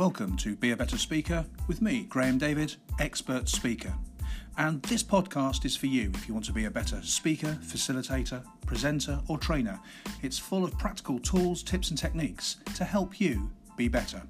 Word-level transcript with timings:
Welcome 0.00 0.38
to 0.38 0.56
Be 0.56 0.70
a 0.70 0.76
Better 0.78 0.96
Speaker 0.96 1.44
with 1.68 1.82
me, 1.82 2.04
Graham 2.04 2.38
David, 2.38 2.74
expert 2.98 3.50
speaker. 3.50 3.92
And 4.56 4.82
this 4.84 5.02
podcast 5.02 5.66
is 5.66 5.76
for 5.76 5.88
you 5.88 6.10
if 6.14 6.26
you 6.26 6.32
want 6.32 6.46
to 6.46 6.54
be 6.54 6.64
a 6.64 6.70
better 6.70 7.02
speaker, 7.02 7.58
facilitator, 7.62 8.42
presenter, 8.64 9.20
or 9.28 9.36
trainer. 9.36 9.78
It's 10.22 10.38
full 10.38 10.64
of 10.64 10.78
practical 10.78 11.18
tools, 11.18 11.62
tips, 11.62 11.90
and 11.90 11.98
techniques 11.98 12.56
to 12.76 12.84
help 12.84 13.20
you 13.20 13.50
be 13.76 13.88
better. 13.88 14.22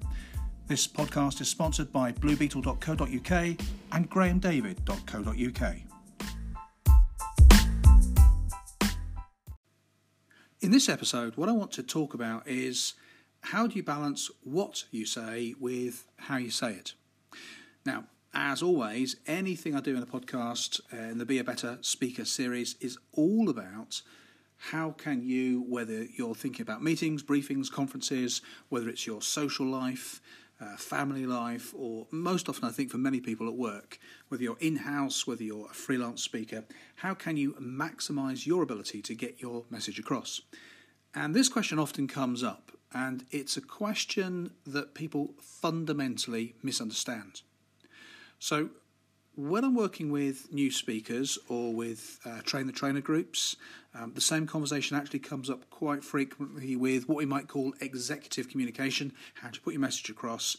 This 0.67 0.89
podcast 0.89 1.39
is 1.39 1.47
sponsored 1.47 1.93
by 1.93 2.11
bluebeetle.co.uk 2.11 3.65
and 3.93 4.11
grahamdavid.co.uk. 4.11 5.75
In 10.59 10.71
this 10.71 10.89
episode, 10.89 11.37
what 11.37 11.47
I 11.47 11.53
want 11.53 11.71
to 11.71 11.81
talk 11.81 12.13
about 12.13 12.45
is 12.45 12.95
how 13.41 13.67
do 13.67 13.75
you 13.75 13.83
balance 13.83 14.29
what 14.43 14.85
you 14.91 15.05
say 15.05 15.55
with 15.59 16.07
how 16.17 16.37
you 16.37 16.51
say 16.51 16.73
it? 16.73 16.93
Now, 17.85 18.05
as 18.33 18.61
always, 18.61 19.17
anything 19.27 19.75
I 19.75 19.81
do 19.81 19.93
in 19.93 19.99
the 19.99 20.05
podcast, 20.05 20.79
uh, 20.93 21.11
in 21.11 21.17
the 21.17 21.25
Be 21.25 21.39
a 21.39 21.43
Better 21.43 21.77
Speaker 21.81 22.23
series, 22.23 22.75
is 22.79 22.97
all 23.11 23.49
about 23.49 24.01
how 24.69 24.91
can 24.91 25.23
you, 25.23 25.65
whether 25.67 26.03
you're 26.03 26.35
thinking 26.35 26.61
about 26.61 26.83
meetings, 26.83 27.23
briefings, 27.23 27.71
conferences, 27.71 28.41
whether 28.69 28.87
it's 28.87 29.07
your 29.07 29.21
social 29.21 29.65
life, 29.65 30.21
uh, 30.61 30.77
family 30.77 31.25
life, 31.25 31.73
or 31.75 32.05
most 32.11 32.47
often, 32.47 32.65
I 32.65 32.71
think 32.71 32.91
for 32.91 32.99
many 32.99 33.19
people 33.19 33.47
at 33.47 33.55
work, 33.55 33.97
whether 34.27 34.43
you're 34.43 34.59
in 34.59 34.77
house, 34.77 35.25
whether 35.25 35.43
you're 35.43 35.69
a 35.71 35.73
freelance 35.73 36.21
speaker, 36.21 36.63
how 36.97 37.15
can 37.15 37.35
you 37.35 37.53
maximize 37.53 38.45
your 38.45 38.61
ability 38.61 39.01
to 39.01 39.15
get 39.15 39.41
your 39.41 39.65
message 39.71 39.97
across? 39.97 40.41
And 41.15 41.35
this 41.35 41.49
question 41.49 41.79
often 41.79 42.07
comes 42.07 42.43
up, 42.43 42.71
and 42.93 43.25
it's 43.31 43.57
a 43.57 43.61
question 43.61 44.51
that 44.65 44.93
people 44.93 45.33
fundamentally 45.39 46.55
misunderstand. 46.61 47.41
So, 48.39 48.69
when 49.35 49.63
I'm 49.63 49.75
working 49.75 50.11
with 50.11 50.51
new 50.51 50.69
speakers 50.69 51.39
or 51.47 51.73
with 51.73 52.19
uh, 52.25 52.41
train 52.41 52.67
the 52.67 52.73
trainer 52.73 52.99
groups, 52.99 53.55
um, 53.95 54.13
the 54.13 54.21
same 54.21 54.45
conversation 54.45 54.97
actually 54.97 55.19
comes 55.19 55.49
up 55.49 55.69
quite 55.69 56.03
frequently 56.03 56.75
with 56.75 57.07
what 57.07 57.17
we 57.17 57.25
might 57.25 57.47
call 57.47 57.73
executive 57.79 58.49
communication, 58.49 59.13
how 59.35 59.49
to 59.49 59.61
put 59.61 59.73
your 59.73 59.79
message 59.79 60.09
across. 60.09 60.57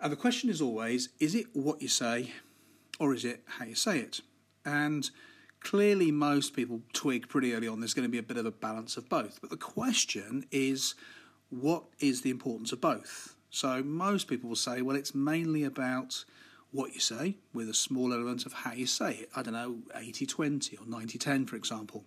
And 0.00 0.10
the 0.10 0.16
question 0.16 0.48
is 0.48 0.62
always 0.62 1.10
is 1.20 1.34
it 1.34 1.46
what 1.52 1.82
you 1.82 1.88
say 1.88 2.32
or 2.98 3.14
is 3.14 3.24
it 3.24 3.42
how 3.46 3.66
you 3.66 3.74
say 3.74 3.98
it? 3.98 4.20
And 4.64 5.10
clearly, 5.60 6.10
most 6.10 6.54
people 6.54 6.80
twig 6.92 7.28
pretty 7.28 7.54
early 7.54 7.68
on 7.68 7.80
there's 7.80 7.94
going 7.94 8.08
to 8.08 8.12
be 8.12 8.18
a 8.18 8.22
bit 8.22 8.36
of 8.36 8.46
a 8.46 8.50
balance 8.50 8.96
of 8.96 9.08
both. 9.08 9.40
But 9.40 9.50
the 9.50 9.56
question 9.56 10.46
is 10.50 10.94
what 11.50 11.84
is 11.98 12.22
the 12.22 12.30
importance 12.30 12.72
of 12.72 12.80
both? 12.80 13.34
So, 13.50 13.82
most 13.82 14.28
people 14.28 14.48
will 14.48 14.56
say, 14.56 14.82
well, 14.82 14.96
it's 14.96 15.14
mainly 15.14 15.64
about 15.64 16.24
what 16.70 16.92
you 16.92 17.00
say 17.00 17.36
with 17.54 17.68
a 17.68 17.74
small 17.74 18.12
element 18.12 18.44
of 18.44 18.52
how 18.52 18.72
you 18.72 18.86
say 18.86 19.14
it. 19.14 19.30
I 19.34 19.42
don't 19.42 19.54
know, 19.54 19.78
80 19.94 20.26
20 20.26 20.76
or 20.76 20.86
90 20.86 21.18
10, 21.18 21.46
for 21.46 21.56
example. 21.56 22.04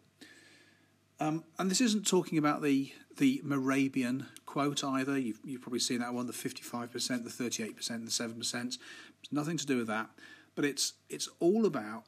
Um, 1.19 1.43
and 1.59 1.69
this 1.69 1.81
isn't 1.81 2.07
talking 2.07 2.37
about 2.37 2.61
the, 2.61 2.91
the 3.17 3.41
Mehrabian 3.45 4.25
quote 4.45 4.83
either. 4.83 5.17
You've, 5.19 5.39
you've 5.43 5.61
probably 5.61 5.79
seen 5.79 5.99
that 5.99 6.13
one 6.13 6.25
the 6.25 6.33
55%, 6.33 6.91
the 6.91 7.29
38%, 7.29 7.77
the 7.87 7.93
7%. 7.93 8.65
It's 8.65 9.31
nothing 9.31 9.57
to 9.57 9.65
do 9.65 9.77
with 9.77 9.87
that. 9.87 10.09
But 10.55 10.65
it's, 10.65 10.93
it's 11.09 11.29
all 11.39 11.65
about 11.65 12.05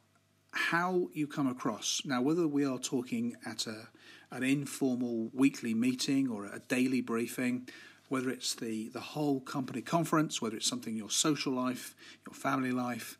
how 0.54 1.08
you 1.12 1.26
come 1.26 1.46
across. 1.46 2.02
Now, 2.04 2.22
whether 2.22 2.46
we 2.46 2.64
are 2.64 2.78
talking 2.78 3.36
at 3.44 3.66
a, 3.66 3.88
an 4.30 4.42
informal 4.42 5.30
weekly 5.32 5.74
meeting 5.74 6.28
or 6.28 6.46
a 6.46 6.60
daily 6.60 7.00
briefing, 7.00 7.68
whether 8.08 8.30
it's 8.30 8.54
the, 8.54 8.88
the 8.88 9.00
whole 9.00 9.40
company 9.40 9.82
conference, 9.82 10.40
whether 10.40 10.56
it's 10.56 10.68
something 10.68 10.92
in 10.92 10.98
your 10.98 11.10
social 11.10 11.52
life, 11.52 11.94
your 12.26 12.34
family 12.34 12.70
life, 12.70 13.18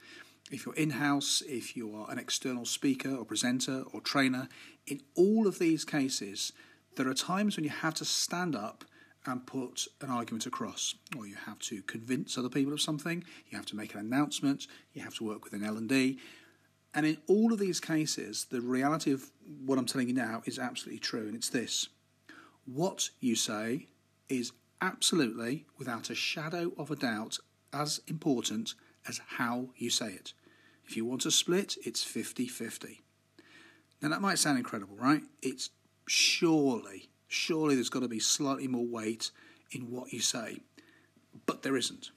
if 0.51 0.67
you're 0.67 0.75
in 0.75 0.91
house, 0.91 1.43
if 1.49 1.77
you 1.77 1.95
are 1.95 2.11
an 2.11 2.19
external 2.19 2.65
speaker 2.65 3.15
or 3.15 3.25
presenter 3.25 3.85
or 3.93 4.01
trainer, 4.01 4.49
in 4.87 5.01
all 5.15 5.47
of 5.47 5.59
these 5.59 5.85
cases, 5.85 6.53
there 6.97 7.09
are 7.09 7.15
times 7.15 7.57
when 7.57 7.65
you 7.65 7.71
have 7.71 7.95
to 7.95 8.05
stand 8.05 8.55
up 8.55 8.85
and 9.27 9.47
put 9.47 9.87
an 10.03 10.11
argument 10.11 10.45
across, 10.45 10.95
or 11.17 11.27
you 11.27 11.35
have 11.47 11.59
to 11.59 11.83
convince 11.83 12.37
other 12.37 12.51
people 12.51 12.73
of 12.73 12.81
something, 12.81 13.25
you 13.49 13.57
have 13.57 13.67
to 13.67 13.77
make 13.77 13.95
an 13.95 14.01
announcement, 14.01 14.67
you 14.93 15.03
have 15.03 15.15
to 15.15 15.25
work 15.25 15.45
with 15.45 15.55
an 15.55 15.65
L&D. 15.65 16.19
And 16.95 17.05
in 17.05 17.19
all 17.27 17.53
of 17.53 17.59
these 17.59 17.81
cases, 17.81 18.47
the 18.51 18.61
reality 18.61 19.11
of 19.11 19.31
what 19.65 19.79
I'm 19.79 19.87
telling 19.87 20.09
you 20.09 20.15
now 20.15 20.43
is 20.45 20.59
absolutely 20.59 21.01
true, 21.01 21.27
and 21.27 21.35
it's 21.35 21.49
this. 21.49 21.89
What 22.65 23.11
you 23.21 23.35
say 23.35 23.89
is 24.29 24.53
absolutely, 24.81 25.67
without 25.77 26.09
a 26.09 26.15
shadow 26.15 26.73
of 26.79 26.91
a 26.91 26.97
doubt, 26.97 27.39
as 27.73 28.01
important 28.07 28.75
as 29.09 29.21
how 29.27 29.71
you 29.77 29.91
say 29.91 30.13
it. 30.13 30.33
If 30.87 30.97
you 30.97 31.05
want 31.05 31.27
a 31.27 31.31
split, 31.31 31.77
it's 31.85 32.05
50 32.05 32.47
50. 32.47 33.03
Now, 34.01 34.11
that 34.11 34.21
might 34.21 34.39
sound 34.39 34.59
incredible, 34.59 34.97
right? 34.97 35.23
It's 35.43 35.71
surely, 36.07 37.09
surely 37.27 37.75
there's 37.75 37.89
got 37.89 38.01
to 38.01 38.09
be 38.09 38.21
slightly 38.21 38.69
more 38.69 38.87
weight 38.87 39.31
in 39.73 39.91
what 39.91 40.13
you 40.13 40.21
say, 40.21 40.61
but 41.47 41.63
there 41.63 41.77
isn't. 41.77 42.11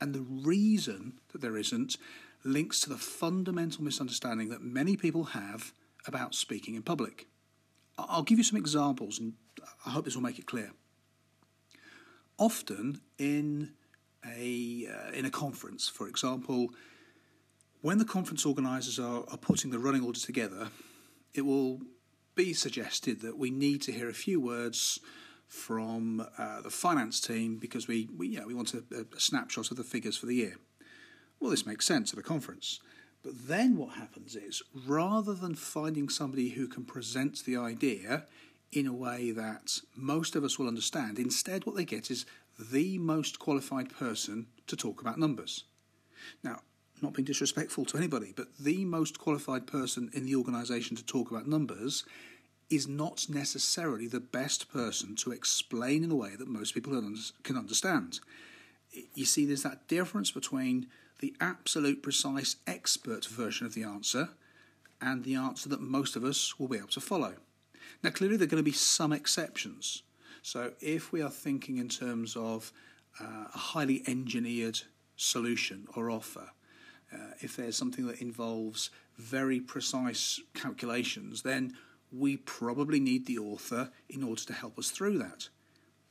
And 0.00 0.14
the 0.14 0.22
reason 0.22 1.14
that 1.32 1.42
there 1.42 1.56
isn't 1.56 1.96
links 2.44 2.80
to 2.80 2.88
the 2.88 2.98
fundamental 2.98 3.84
misunderstanding 3.84 4.48
that 4.48 4.62
many 4.62 4.96
people 4.96 5.24
have 5.24 5.72
about 6.06 6.34
speaking 6.34 6.74
in 6.74 6.82
public. 6.82 7.26
I'll 7.98 8.22
give 8.22 8.38
you 8.38 8.44
some 8.44 8.58
examples, 8.58 9.18
and 9.18 9.34
I 9.86 9.90
hope 9.90 10.04
this 10.04 10.14
will 10.14 10.22
make 10.22 10.38
it 10.38 10.46
clear 10.46 10.72
often 12.42 13.00
in 13.18 13.70
a 14.26 14.88
uh, 14.90 15.12
in 15.12 15.24
a 15.24 15.30
conference, 15.30 15.88
for 15.88 16.08
example, 16.08 16.70
when 17.80 17.98
the 17.98 18.04
conference 18.04 18.44
organisers 18.46 18.98
are, 18.98 19.24
are 19.28 19.38
putting 19.38 19.70
the 19.70 19.78
running 19.78 20.02
order 20.02 20.18
together, 20.18 20.68
it 21.34 21.42
will 21.42 21.80
be 22.34 22.52
suggested 22.52 23.20
that 23.20 23.38
we 23.38 23.50
need 23.50 23.82
to 23.82 23.92
hear 23.92 24.08
a 24.08 24.14
few 24.14 24.40
words 24.40 24.98
from 25.46 26.26
uh, 26.38 26.60
the 26.62 26.70
finance 26.70 27.20
team 27.20 27.58
because 27.58 27.86
we, 27.86 28.08
we, 28.16 28.28
you 28.28 28.40
know, 28.40 28.46
we 28.46 28.54
want 28.54 28.72
a, 28.72 28.82
a, 28.94 29.20
snapshot 29.20 29.70
of 29.70 29.76
the 29.76 29.84
figures 29.84 30.16
for 30.16 30.24
the 30.24 30.34
year. 30.34 30.56
Well, 31.42 31.50
this 31.50 31.66
makes 31.66 31.86
sense 31.86 32.12
at 32.12 32.20
a 32.20 32.22
conference. 32.22 32.78
But 33.24 33.48
then 33.48 33.76
what 33.76 33.96
happens 33.96 34.36
is, 34.36 34.62
rather 34.86 35.34
than 35.34 35.56
finding 35.56 36.08
somebody 36.08 36.50
who 36.50 36.68
can 36.68 36.84
present 36.84 37.44
the 37.44 37.56
idea 37.56 38.26
in 38.70 38.86
a 38.86 38.92
way 38.92 39.32
that 39.32 39.80
most 39.96 40.36
of 40.36 40.44
us 40.44 40.56
will 40.56 40.68
understand. 40.68 41.18
Instead, 41.18 41.66
what 41.66 41.74
they 41.74 41.84
get 41.84 42.12
is 42.12 42.26
the 42.70 42.96
most 42.98 43.40
qualified 43.40 43.92
person 43.92 44.46
to 44.68 44.76
talk 44.76 45.00
about 45.00 45.18
numbers. 45.18 45.64
Now, 46.44 46.60
not 47.02 47.12
being 47.12 47.26
disrespectful 47.26 47.86
to 47.86 47.98
anybody, 47.98 48.32
but 48.36 48.56
the 48.60 48.84
most 48.84 49.18
qualified 49.18 49.66
person 49.66 50.10
in 50.14 50.26
the 50.26 50.36
organisation 50.36 50.96
to 50.96 51.04
talk 51.04 51.32
about 51.32 51.48
numbers 51.48 52.04
is 52.70 52.86
not 52.86 53.26
necessarily 53.28 54.06
the 54.06 54.20
best 54.20 54.72
person 54.72 55.16
to 55.16 55.32
explain 55.32 56.04
in 56.04 56.12
a 56.12 56.16
way 56.16 56.36
that 56.36 56.46
most 56.46 56.72
people 56.72 56.92
can 57.42 57.56
understand. 57.56 58.20
You 59.14 59.24
see, 59.24 59.46
there's 59.46 59.62
that 59.62 59.88
difference 59.88 60.30
between 60.30 60.86
the 61.20 61.34
absolute 61.40 62.02
precise 62.02 62.56
expert 62.66 63.24
version 63.26 63.66
of 63.66 63.74
the 63.74 63.84
answer 63.84 64.30
and 65.00 65.24
the 65.24 65.34
answer 65.34 65.68
that 65.68 65.80
most 65.80 66.16
of 66.16 66.24
us 66.24 66.58
will 66.58 66.68
be 66.68 66.78
able 66.78 66.88
to 66.88 67.00
follow. 67.00 67.34
Now, 68.02 68.10
clearly, 68.10 68.36
there 68.36 68.46
are 68.46 68.50
going 68.50 68.62
to 68.62 68.70
be 68.70 68.76
some 68.76 69.12
exceptions. 69.12 70.02
So, 70.42 70.72
if 70.80 71.12
we 71.12 71.22
are 71.22 71.30
thinking 71.30 71.76
in 71.78 71.88
terms 71.88 72.36
of 72.36 72.72
uh, 73.20 73.46
a 73.54 73.58
highly 73.58 74.02
engineered 74.06 74.80
solution 75.16 75.86
or 75.94 76.10
offer, 76.10 76.50
uh, 77.12 77.32
if 77.40 77.56
there's 77.56 77.76
something 77.76 78.06
that 78.06 78.20
involves 78.20 78.90
very 79.18 79.60
precise 79.60 80.40
calculations, 80.54 81.42
then 81.42 81.74
we 82.10 82.36
probably 82.36 83.00
need 83.00 83.26
the 83.26 83.38
author 83.38 83.90
in 84.08 84.22
order 84.22 84.42
to 84.42 84.52
help 84.52 84.78
us 84.78 84.90
through 84.90 85.18
that. 85.18 85.48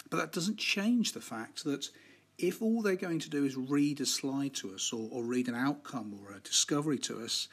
But 0.10 0.18
that 0.18 0.32
doesn't 0.32 0.58
change 0.58 1.14
the 1.14 1.22
fact 1.22 1.64
that 1.64 1.90
if 2.42 2.62
all 2.62 2.82
they're 2.82 2.96
going 2.96 3.20
to 3.20 3.30
do 3.30 3.46
is 3.46 3.56
read 3.56 4.02
a 4.02 4.06
slide 4.06 4.56
to 4.56 4.74
us 4.74 4.92
or, 4.92 5.08
or 5.12 5.24
read 5.24 5.48
an 5.48 5.56
outcome 5.56 6.20
or 6.20 6.34
a 6.34 6.40
discovery 6.40 6.98
to 6.98 7.24
us, 7.24 7.48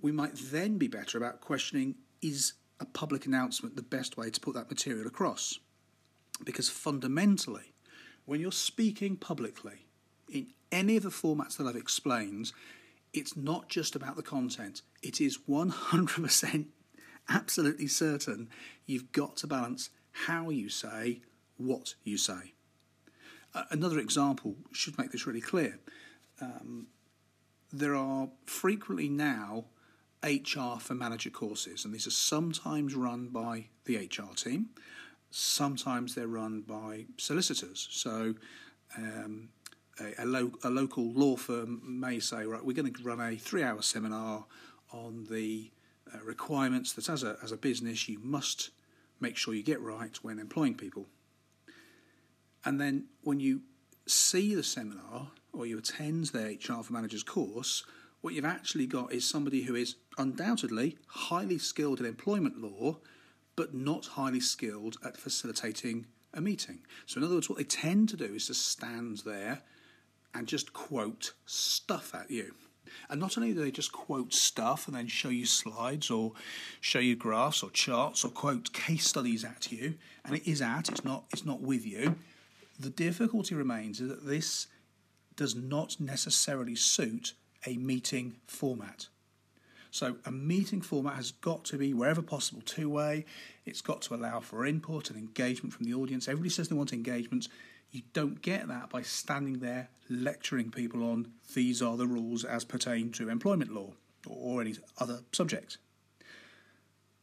we 0.00 0.10
might 0.10 0.34
then 0.34 0.76
be 0.76 0.88
better 0.88 1.16
about 1.16 1.40
questioning 1.40 1.94
is 2.20 2.54
a 2.80 2.84
public 2.84 3.26
announcement 3.26 3.76
the 3.76 3.82
best 3.82 4.16
way 4.16 4.30
to 4.30 4.40
put 4.40 4.54
that 4.54 4.68
material 4.68 5.06
across. 5.06 5.60
Because 6.44 6.68
fundamentally, 6.68 7.74
when 8.24 8.40
you're 8.40 8.52
speaking 8.52 9.16
publicly 9.16 9.86
in 10.30 10.48
any 10.72 10.96
of 10.96 11.04
the 11.04 11.10
formats 11.10 11.56
that 11.56 11.66
I've 11.66 11.76
explained, 11.76 12.50
it's 13.12 13.36
not 13.36 13.68
just 13.68 13.94
about 13.94 14.16
the 14.16 14.22
content. 14.22 14.82
It 15.00 15.20
is 15.20 15.38
100% 15.48 16.66
absolutely 17.28 17.86
certain 17.86 18.48
you've 18.84 19.12
got 19.12 19.36
to 19.36 19.46
balance 19.46 19.90
how 20.10 20.50
you 20.50 20.68
say 20.68 21.20
what 21.56 21.94
you 22.02 22.18
say. 22.18 22.54
Another 23.70 23.98
example 23.98 24.56
should 24.72 24.98
make 24.98 25.12
this 25.12 25.26
really 25.26 25.40
clear. 25.40 25.78
Um, 26.40 26.88
there 27.72 27.94
are 27.94 28.28
frequently 28.46 29.08
now 29.08 29.66
HR 30.24 30.78
for 30.80 30.94
manager 30.94 31.30
courses, 31.30 31.84
and 31.84 31.94
these 31.94 32.06
are 32.06 32.10
sometimes 32.10 32.94
run 32.94 33.28
by 33.28 33.66
the 33.84 33.96
HR 33.96 34.34
team, 34.34 34.70
sometimes 35.30 36.14
they're 36.14 36.26
run 36.26 36.62
by 36.62 37.06
solicitors. 37.16 37.88
So 37.90 38.34
Um, 38.96 39.48
a, 40.00 40.22
a, 40.22 40.26
lo- 40.26 40.52
a, 40.62 40.70
local 40.70 41.12
law 41.12 41.36
firm 41.36 41.80
may 41.84 42.18
say, 42.20 42.46
right, 42.46 42.64
we're 42.64 42.74
going 42.74 42.92
to 42.92 43.02
run 43.02 43.20
a 43.20 43.36
three 43.36 43.62
hour 43.62 43.82
seminar 43.82 44.44
on 44.92 45.26
the 45.30 45.70
uh, 46.12 46.18
requirements 46.24 46.92
that 46.92 47.08
as 47.08 47.22
a, 47.22 47.36
as 47.42 47.52
a 47.52 47.56
business 47.56 48.08
you 48.08 48.18
must 48.22 48.70
make 49.20 49.36
sure 49.36 49.54
you 49.54 49.62
get 49.62 49.80
right 49.80 50.16
when 50.22 50.38
employing 50.38 50.74
people. 50.74 51.06
And 52.64 52.80
then 52.80 53.06
when 53.22 53.40
you 53.40 53.62
see 54.06 54.54
the 54.54 54.62
seminar 54.62 55.28
or 55.52 55.66
you 55.66 55.78
attend 55.78 56.26
their 56.26 56.48
HR 56.48 56.82
for 56.82 56.92
Managers 56.92 57.22
course, 57.22 57.84
what 58.20 58.34
you've 58.34 58.44
actually 58.44 58.86
got 58.86 59.12
is 59.12 59.28
somebody 59.28 59.62
who 59.62 59.74
is 59.74 59.96
undoubtedly 60.16 60.96
highly 61.06 61.58
skilled 61.58 62.00
in 62.00 62.06
employment 62.06 62.58
law, 62.58 62.98
but 63.56 63.74
not 63.74 64.06
highly 64.06 64.40
skilled 64.40 64.96
at 65.04 65.16
facilitating 65.16 66.06
a 66.32 66.40
meeting. 66.40 66.80
So, 67.06 67.18
in 67.18 67.24
other 67.24 67.34
words, 67.34 67.48
what 67.48 67.58
they 67.58 67.64
tend 67.64 68.08
to 68.08 68.16
do 68.16 68.24
is 68.24 68.46
to 68.46 68.54
stand 68.54 69.18
there 69.18 69.60
and 70.34 70.48
just 70.48 70.72
quote 70.72 71.34
stuff 71.46 72.14
at 72.14 72.30
you. 72.30 72.54
And 73.08 73.20
not 73.20 73.36
only 73.36 73.52
do 73.52 73.60
they 73.60 73.70
just 73.70 73.92
quote 73.92 74.32
stuff 74.32 74.86
and 74.86 74.96
then 74.96 75.06
show 75.06 75.28
you 75.28 75.46
slides 75.46 76.10
or 76.10 76.32
show 76.80 76.98
you 76.98 77.16
graphs 77.16 77.62
or 77.62 77.70
charts 77.70 78.24
or 78.24 78.28
quote 78.28 78.72
case 78.72 79.06
studies 79.06 79.44
at 79.44 79.70
you, 79.70 79.94
and 80.24 80.34
it 80.34 80.48
is 80.48 80.62
at, 80.62 80.88
it's 80.88 81.04
not, 81.04 81.24
it's 81.30 81.44
not 81.44 81.60
with 81.60 81.86
you. 81.86 82.16
The 82.78 82.90
difficulty 82.90 83.54
remains 83.54 84.00
is 84.00 84.08
that 84.08 84.26
this 84.26 84.66
does 85.36 85.54
not 85.54 86.00
necessarily 86.00 86.76
suit 86.76 87.34
a 87.66 87.76
meeting 87.76 88.36
format. 88.46 89.08
So, 89.90 90.16
a 90.24 90.32
meeting 90.32 90.80
format 90.80 91.14
has 91.14 91.30
got 91.30 91.64
to 91.66 91.78
be, 91.78 91.94
wherever 91.94 92.20
possible, 92.20 92.60
two 92.62 92.90
way. 92.90 93.24
It's 93.64 93.80
got 93.80 94.02
to 94.02 94.14
allow 94.16 94.40
for 94.40 94.66
input 94.66 95.08
and 95.08 95.16
engagement 95.16 95.72
from 95.72 95.86
the 95.86 95.94
audience. 95.94 96.26
Everybody 96.26 96.50
says 96.50 96.68
they 96.68 96.74
want 96.74 96.92
engagement. 96.92 97.46
You 97.92 98.02
don't 98.12 98.42
get 98.42 98.66
that 98.66 98.90
by 98.90 99.02
standing 99.02 99.60
there 99.60 99.88
lecturing 100.10 100.72
people 100.72 101.04
on 101.04 101.28
these 101.54 101.80
are 101.80 101.96
the 101.96 102.08
rules 102.08 102.44
as 102.44 102.64
pertain 102.64 103.12
to 103.12 103.28
employment 103.28 103.72
law 103.72 103.92
or 104.26 104.60
any 104.60 104.74
other 104.98 105.20
subject. 105.30 105.78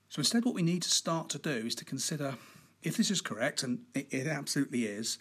So, 0.08 0.20
instead, 0.20 0.46
what 0.46 0.56
we 0.56 0.62
need 0.62 0.84
to 0.84 0.90
start 0.90 1.28
to 1.32 1.40
do 1.40 1.52
is 1.52 1.76
to 1.76 1.86
consider 1.86 2.36
if 2.84 2.98
this 2.98 3.12
is 3.12 3.22
correct, 3.22 3.64
and 3.64 3.80
it, 3.94 4.08
it 4.12 4.28
absolutely 4.28 4.86
is, 4.86 5.18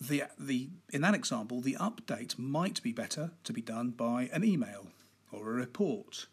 the, 0.00 0.24
the, 0.38 0.70
in 0.92 1.02
that 1.02 1.14
example, 1.14 1.60
the 1.60 1.76
update 1.78 2.38
might 2.38 2.82
be 2.82 2.92
better 2.92 3.32
to 3.44 3.52
be 3.52 3.60
done 3.60 3.90
by 3.90 4.30
an 4.32 4.44
email 4.44 4.86
or 5.30 5.50
a 5.50 5.54
report 5.54 6.26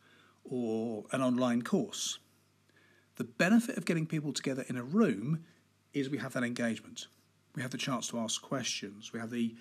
or 0.43 1.05
an 1.11 1.21
online 1.21 1.61
course. 1.61 2.19
The 3.17 3.25
benefit 3.25 3.77
of 3.77 3.85
getting 3.85 4.05
people 4.05 4.31
together 4.31 4.63
in 4.69 4.77
a 4.77 4.83
room 4.83 5.43
is 5.93 6.09
we 6.09 6.19
have 6.19 6.33
that 6.33 6.43
engagement. 6.43 7.07
We 7.55 7.61
have 7.61 7.71
the 7.71 7.77
chance 7.77 8.07
to 8.09 8.19
ask 8.19 8.41
questions. 8.41 9.11
We 9.11 9.19
have 9.19 9.31
the 9.31 9.55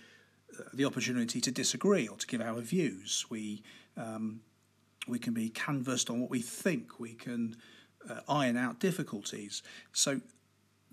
uh, 0.58 0.62
the 0.74 0.84
opportunity 0.84 1.40
to 1.40 1.50
disagree 1.50 2.06
or 2.06 2.16
to 2.16 2.26
give 2.26 2.40
our 2.40 2.60
views. 2.60 3.26
We 3.28 3.62
um, 3.96 4.42
we 5.08 5.18
can 5.18 5.34
be 5.34 5.48
canvassed 5.48 6.10
on 6.10 6.20
what 6.20 6.30
we 6.30 6.40
think. 6.40 7.00
We 7.00 7.14
can 7.14 7.56
uh, 8.08 8.20
iron 8.28 8.56
out 8.56 8.78
difficulties. 8.78 9.62
So 9.92 10.20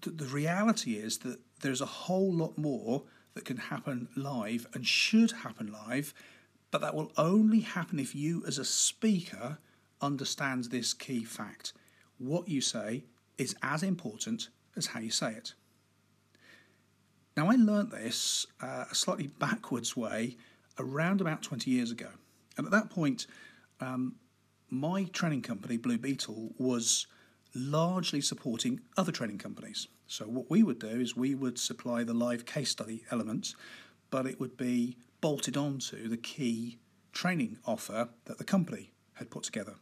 the 0.03 0.25
reality 0.25 0.94
is 0.94 1.19
that 1.19 1.39
there's 1.61 1.81
a 1.81 1.85
whole 1.85 2.33
lot 2.33 2.57
more 2.57 3.03
that 3.33 3.45
can 3.45 3.57
happen 3.57 4.07
live 4.15 4.67
and 4.73 4.85
should 4.85 5.31
happen 5.31 5.71
live, 5.88 6.13
but 6.71 6.81
that 6.81 6.95
will 6.95 7.11
only 7.17 7.61
happen 7.61 8.00
if 8.00 8.15
you, 8.15 8.44
as 8.45 8.57
a 8.57 8.65
speaker, 8.65 9.57
understands 10.01 10.69
this 10.69 10.94
key 10.94 11.23
fact. 11.23 11.73
What 12.17 12.47
you 12.47 12.61
say 12.61 13.05
is 13.38 13.55
as 13.61 13.83
important 13.83 14.50
as 14.75 14.88
how 14.88 15.00
you 15.00 15.11
say 15.11 15.31
it. 15.33 15.53
Now, 17.35 17.49
I 17.49 17.56
learnt 17.56 17.91
this 17.91 18.45
uh, 18.61 18.85
a 18.91 18.95
slightly 18.95 19.27
backwards 19.27 19.97
way 19.97 20.38
around 20.77 21.21
about 21.21 21.41
20 21.41 21.69
years 21.71 21.91
ago. 21.91 22.09
And 22.57 22.65
at 22.67 22.71
that 22.71 22.89
point, 22.89 23.25
um, 23.79 24.15
my 24.69 25.06
training 25.06 25.41
company, 25.41 25.77
Blue 25.77 25.97
Beetle, 25.97 26.53
was 26.57 27.07
largely 27.55 28.21
supporting 28.21 28.81
other 28.97 29.11
training 29.11 29.38
companies. 29.38 29.88
So, 30.07 30.25
what 30.25 30.50
we 30.50 30.63
would 30.63 30.79
do 30.79 30.88
is 30.88 31.15
we 31.15 31.35
would 31.35 31.57
supply 31.57 32.03
the 32.03 32.13
live 32.13 32.45
case 32.45 32.69
study 32.69 33.03
elements, 33.11 33.55
but 34.09 34.25
it 34.25 34.39
would 34.39 34.57
be 34.57 34.97
bolted 35.21 35.55
onto 35.57 36.07
the 36.07 36.17
key 36.17 36.77
training 37.13 37.57
offer 37.65 38.09
that 38.25 38.38
the 38.38 38.44
company 38.44 38.91
had 39.13 39.29
put 39.29 39.44
together. 39.44 39.75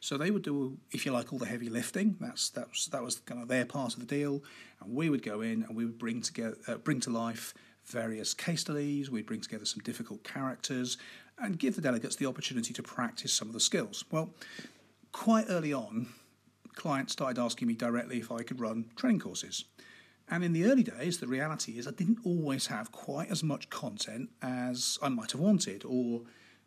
So 0.00 0.16
they 0.16 0.30
would 0.30 0.42
do, 0.42 0.78
if 0.92 1.04
you 1.04 1.12
like, 1.12 1.32
all 1.32 1.38
the 1.38 1.46
heavy 1.46 1.68
lifting. 1.68 2.16
That's 2.20 2.50
that 2.50 2.68
was 2.68 2.86
that 2.92 3.02
was 3.02 3.16
kind 3.20 3.42
of 3.42 3.48
their 3.48 3.64
part 3.64 3.94
of 3.94 4.00
the 4.00 4.06
deal, 4.06 4.42
and 4.80 4.94
we 4.94 5.10
would 5.10 5.22
go 5.22 5.40
in 5.40 5.64
and 5.64 5.74
we 5.74 5.84
would 5.84 5.98
bring 5.98 6.20
together, 6.20 6.56
uh, 6.68 6.76
bring 6.76 7.00
to 7.00 7.10
life 7.10 7.54
various 7.86 8.34
case 8.34 8.60
studies. 8.60 9.10
We'd 9.10 9.26
bring 9.26 9.40
together 9.40 9.64
some 9.64 9.82
difficult 9.82 10.22
characters, 10.22 10.98
and 11.38 11.58
give 11.58 11.76
the 11.76 11.82
delegates 11.82 12.16
the 12.16 12.26
opportunity 12.26 12.72
to 12.74 12.82
practice 12.82 13.32
some 13.32 13.48
of 13.48 13.54
the 13.54 13.60
skills. 13.60 14.04
Well, 14.10 14.30
quite 15.12 15.46
early 15.48 15.72
on, 15.72 16.08
clients 16.76 17.12
started 17.12 17.40
asking 17.40 17.66
me 17.66 17.74
directly 17.74 18.18
if 18.18 18.30
I 18.30 18.42
could 18.42 18.60
run 18.60 18.84
training 18.94 19.20
courses. 19.20 19.64
And 20.28 20.44
in 20.44 20.52
the 20.52 20.64
early 20.64 20.82
days, 20.82 21.18
the 21.18 21.26
reality 21.26 21.78
is 21.78 21.86
I 21.86 21.92
didn't 21.92 22.18
always 22.24 22.66
have 22.66 22.92
quite 22.92 23.30
as 23.30 23.42
much 23.42 23.70
content 23.70 24.30
as 24.42 24.98
I 25.02 25.08
might 25.08 25.32
have 25.32 25.40
wanted, 25.40 25.84
or 25.84 26.22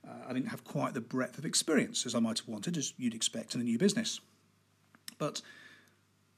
uh, 0.07 0.29
I 0.29 0.33
didn't 0.33 0.49
have 0.49 0.63
quite 0.63 0.93
the 0.93 1.01
breadth 1.01 1.37
of 1.37 1.45
experience 1.45 2.05
as 2.05 2.15
I 2.15 2.19
might 2.19 2.39
have 2.39 2.47
wanted, 2.47 2.77
as 2.77 2.93
you'd 2.97 3.13
expect 3.13 3.55
in 3.55 3.61
a 3.61 3.63
new 3.63 3.77
business. 3.77 4.19
But 5.17 5.41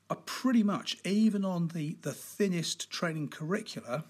I 0.09 0.15
pretty 0.25 0.63
much, 0.63 0.97
even 1.05 1.45
on 1.45 1.69
the, 1.69 1.97
the 2.01 2.11
thinnest 2.11 2.89
training 2.89 3.29
curricula, 3.29 4.03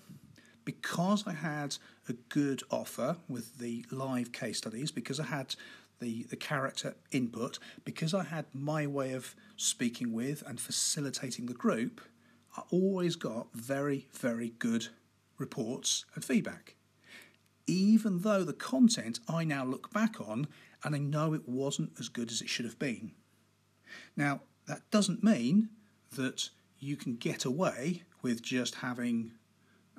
because 0.64 1.28
I 1.28 1.34
had 1.34 1.78
a 2.07 2.14
good 2.14 2.64
offer 2.72 3.18
with 3.28 3.57
the 3.57 3.86
live 3.92 4.31
case 4.31 4.57
studies, 4.60 4.90
because 4.92 5.19
I 5.19 5.25
had 5.25 5.56
the, 6.01 6.24
the 6.30 6.36
character 6.36 6.95
input, 7.12 7.59
because 7.86 8.13
I 8.13 8.25
had 8.25 8.45
my 8.53 8.86
way 8.86 9.13
of 9.13 9.36
speaking 9.56 10.12
with 10.12 10.44
and 10.45 10.59
facilitating 10.59 11.45
the 11.45 11.53
group, 11.53 12.01
I 12.57 12.63
always 12.71 13.15
got 13.15 13.48
very, 13.53 14.07
very 14.12 14.50
good 14.59 14.89
reports 15.38 16.03
and 16.13 16.25
feedback 16.25 16.75
even 17.68 18.19
though 18.19 18.44
the 18.44 18.53
content 18.53 19.19
I 19.27 19.44
now 19.44 19.63
look 19.63 19.94
back 19.94 20.19
on 20.19 20.48
and 20.83 20.95
I 20.95 21.00
know 21.00 21.33
it 21.33 21.48
wasn't 21.48 21.92
as 22.00 22.09
good 22.09 22.31
as 22.31 22.42
it 22.42 22.50
should 22.50 22.65
have 22.65 22.80
been. 22.80 23.12
Now, 24.15 24.42
that 24.68 24.89
doesn't 24.92 25.24
mean 25.24 25.69
that 26.15 26.49
you 26.80 26.97
can 26.97 27.16
get 27.16 27.45
away 27.45 28.04
with 28.21 28.42
just 28.42 28.76
having 28.76 29.31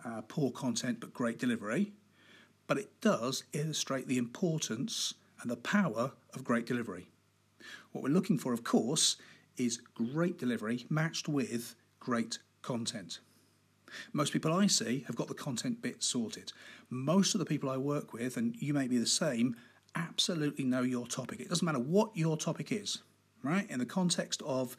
uh, 0.05 0.23
poor 0.29 0.51
content 0.51 1.01
but 1.01 1.15
great 1.15 1.39
delivery, 1.39 1.93
but 2.67 2.79
it 2.79 3.01
does 3.01 3.45
illustrate 3.53 4.09
the 4.09 4.19
importance 4.19 5.15
and 5.43 5.51
the 5.51 5.57
power 5.57 6.13
of 6.35 6.45
great 6.45 6.67
delivery. 6.67 7.09
What 7.93 8.03
we're 8.03 8.11
looking 8.11 8.39
for, 8.39 8.53
of 8.53 8.65
course, 8.65 9.17
is 9.57 9.79
great 9.95 10.39
delivery 10.39 10.87
matched 10.89 11.29
with 11.29 11.75
great 12.01 12.39
content. 12.63 13.19
Most 14.13 14.33
people 14.33 14.53
I 14.53 14.69
see 14.69 15.05
have 15.07 15.17
got 15.17 15.29
the 15.29 15.35
content 15.35 15.83
bit 15.83 16.03
sorted. 16.03 16.53
Most 16.89 17.35
of 17.35 17.39
the 17.39 17.45
people 17.45 17.69
I 17.69 17.77
work 17.77 18.13
with, 18.13 18.37
and 18.37 18.57
you 18.59 18.73
may 18.73 18.89
be 18.89 18.97
the 18.97 19.07
same, 19.07 19.57
absolutely 19.95 20.65
know 20.65 20.83
your 20.83 21.07
topic. 21.07 21.41
It 21.41 21.51
doesn't 21.51 21.67
matter 21.67 21.79
what 21.79 22.17
your 22.17 22.37
topic 22.39 22.73
is, 22.73 23.03
right? 23.43 23.69
In 23.71 23.79
the 23.79 23.87
context 23.87 24.41
of 24.47 24.77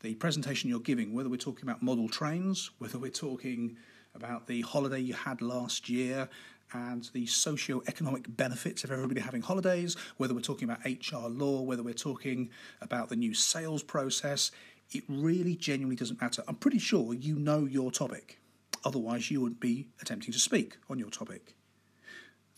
the 0.00 0.14
presentation 0.16 0.68
you're 0.68 0.80
giving, 0.80 1.14
whether 1.14 1.28
we're 1.28 1.36
talking 1.36 1.68
about 1.68 1.82
model 1.82 2.08
trains, 2.08 2.70
whether 2.78 2.98
we're 2.98 3.10
talking 3.10 3.76
about 4.14 4.46
the 4.46 4.62
holiday 4.62 4.98
you 4.98 5.14
had 5.14 5.40
last 5.42 5.88
year 5.88 6.28
and 6.72 7.08
the 7.12 7.26
socio-economic 7.26 8.36
benefits 8.36 8.84
of 8.84 8.90
everybody 8.90 9.20
having 9.20 9.42
holidays, 9.42 9.96
whether 10.16 10.34
we're 10.34 10.40
talking 10.40 10.68
about 10.68 10.84
HR 10.84 11.28
law, 11.28 11.62
whether 11.62 11.82
we're 11.82 11.94
talking 11.94 12.50
about 12.80 13.08
the 13.08 13.16
new 13.16 13.34
sales 13.34 13.82
process, 13.82 14.50
it 14.90 15.04
really 15.08 15.54
genuinely 15.54 15.96
doesn't 15.96 16.20
matter. 16.20 16.42
I'm 16.48 16.56
pretty 16.56 16.78
sure 16.78 17.14
you 17.14 17.36
know 17.36 17.64
your 17.64 17.90
topic. 17.90 18.40
Otherwise, 18.84 19.30
you 19.30 19.40
wouldn't 19.40 19.60
be 19.60 19.88
attempting 20.00 20.32
to 20.32 20.38
speak 20.38 20.76
on 20.88 20.98
your 20.98 21.10
topic. 21.10 21.56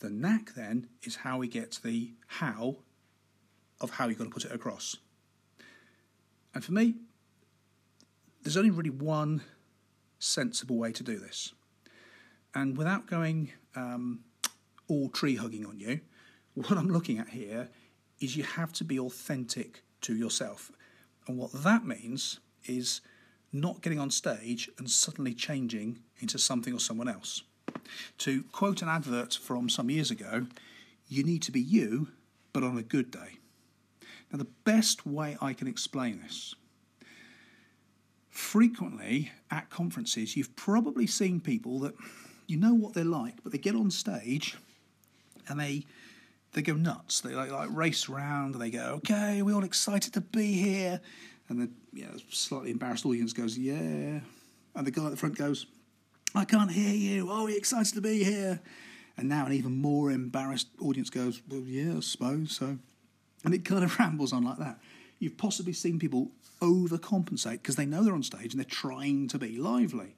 The 0.01 0.11
knack 0.11 0.55
then 0.55 0.89
is 1.03 1.17
how 1.17 1.39
we 1.39 1.49
get 1.49 1.81
the 1.83 2.13
how 2.27 2.77
of 3.81 3.91
how 3.91 4.07
you're 4.07 4.17
going 4.17 4.31
to 4.31 4.35
put 4.35 4.45
it 4.45 4.53
across. 4.53 4.97
And 6.55 6.65
for 6.65 6.73
me, 6.73 6.97
there's 8.43 8.57
only 8.57 8.71
really 8.71 8.91
one 8.91 9.43
sensible 10.19 10.77
way 10.77 10.93
to 10.93 11.03
do 11.03 11.19
this. 11.19 11.53
And 12.55 12.77
without 12.77 13.07
going 13.07 13.53
um, 13.75 14.21
all 14.89 15.09
tree 15.09 15.37
hugging 15.37 15.67
on 15.67 15.79
you, 15.79 16.01
what 16.55 16.73
I'm 16.73 16.89
looking 16.89 17.19
at 17.19 17.29
here 17.29 17.69
is 18.21 18.37
you 18.37 18.43
have 18.43 18.73
to 18.75 18.85
be 18.85 18.99
authentic 18.99 19.83
to 20.03 20.15
yourself. 20.15 20.73
And 21.27 21.37
what 21.37 21.53
that 21.53 21.85
means 21.85 22.41
is 22.65 23.01
not 23.53 23.81
getting 23.81 23.99
on 23.99 24.11
stage 24.11 24.69
and 24.79 24.91
suddenly 24.91 25.35
changing 25.35 26.01
into 26.21 26.39
something 26.39 26.75
or 26.75 26.81
someone 26.81 27.09
else. 27.09 27.43
To 28.19 28.43
quote 28.53 28.83
an 28.83 28.89
advert 28.89 29.35
from 29.35 29.69
some 29.69 29.91
years 29.91 30.11
ago, 30.11 30.47
you 31.07 31.23
need 31.23 31.43
to 31.43 31.53
be 31.53 31.61
you, 31.61 32.09
but 32.53 32.63
on 32.63 32.77
a 32.77 32.83
good 32.83 33.11
day. 33.11 33.39
Now, 34.31 34.39
the 34.39 34.47
best 34.65 35.07
way 35.07 35.37
I 35.41 35.53
can 35.53 35.67
explain 35.67 36.21
this 36.21 36.55
frequently 38.31 39.33
at 39.51 39.69
conferences, 39.69 40.37
you've 40.37 40.55
probably 40.55 41.07
seen 41.07 41.41
people 41.41 41.81
that 41.81 41.95
you 42.49 42.57
know 42.57 42.75
what 42.75 42.95
they're 42.95 43.05
like, 43.05 43.35
but 43.45 43.53
they 43.53 43.59
get 43.59 43.77
on 43.77 43.91
stage 43.91 44.57
and 45.49 45.61
they 45.61 45.85
they 46.55 46.63
go 46.63 46.73
nuts. 46.73 47.21
They 47.21 47.35
like, 47.35 47.53
like 47.53 47.69
race 47.71 48.09
around 48.09 48.55
and 48.55 48.63
they 48.63 48.71
go, 48.71 48.95
okay, 48.97 49.43
we're 49.43 49.55
all 49.55 49.65
excited 49.65 50.15
to 50.15 50.21
be 50.23 50.55
here. 50.55 51.01
And 51.49 51.61
the 51.61 51.71
you 51.93 52.05
know, 52.05 52.13
slightly 52.31 52.71
embarrassed 52.71 53.05
audience 53.05 53.35
goes, 53.35 53.57
yeah. 53.57 54.21
And 54.75 54.87
the 54.87 54.91
guy 54.91 55.05
at 55.05 55.11
the 55.11 55.17
front 55.17 55.37
goes, 55.37 55.67
I 56.35 56.45
can't 56.45 56.71
hear 56.71 56.95
you. 56.95 57.29
Oh, 57.31 57.45
we're 57.45 57.57
excited 57.57 57.95
to 57.95 58.01
be 58.01 58.25
here. 58.25 58.61
And 59.17 59.29
now 59.29 59.47
an 59.47 59.53
even 59.53 59.73
more 59.73 60.11
embarrassed 60.11 60.69
audience 60.81 61.11
goes, 61.11 61.43
well, 61.49 61.61
yeah, 61.61 61.97
I 61.97 62.01
suppose 62.01 62.57
so. 62.57 62.79
And 63.45 63.55
it 63.55 63.65
kind 63.65 63.85
of 63.85 63.99
rambles 63.99 64.33
on 64.33 64.45
like 64.45 64.59
that. 64.59 64.79
You've 65.19 65.37
possibly 65.37 65.73
seen 65.73 65.99
people 65.99 66.31
overcompensate 66.63 67.53
because 67.53 67.77
they 67.77 67.87
know 67.87 68.05
they're 68.05 68.15
on 68.15 68.23
stage 68.23 68.53
and 68.53 68.61
they're 68.61 68.65
trying 68.65 69.29
to 69.29 69.39
be 69.39 69.59
lively. 69.59 70.15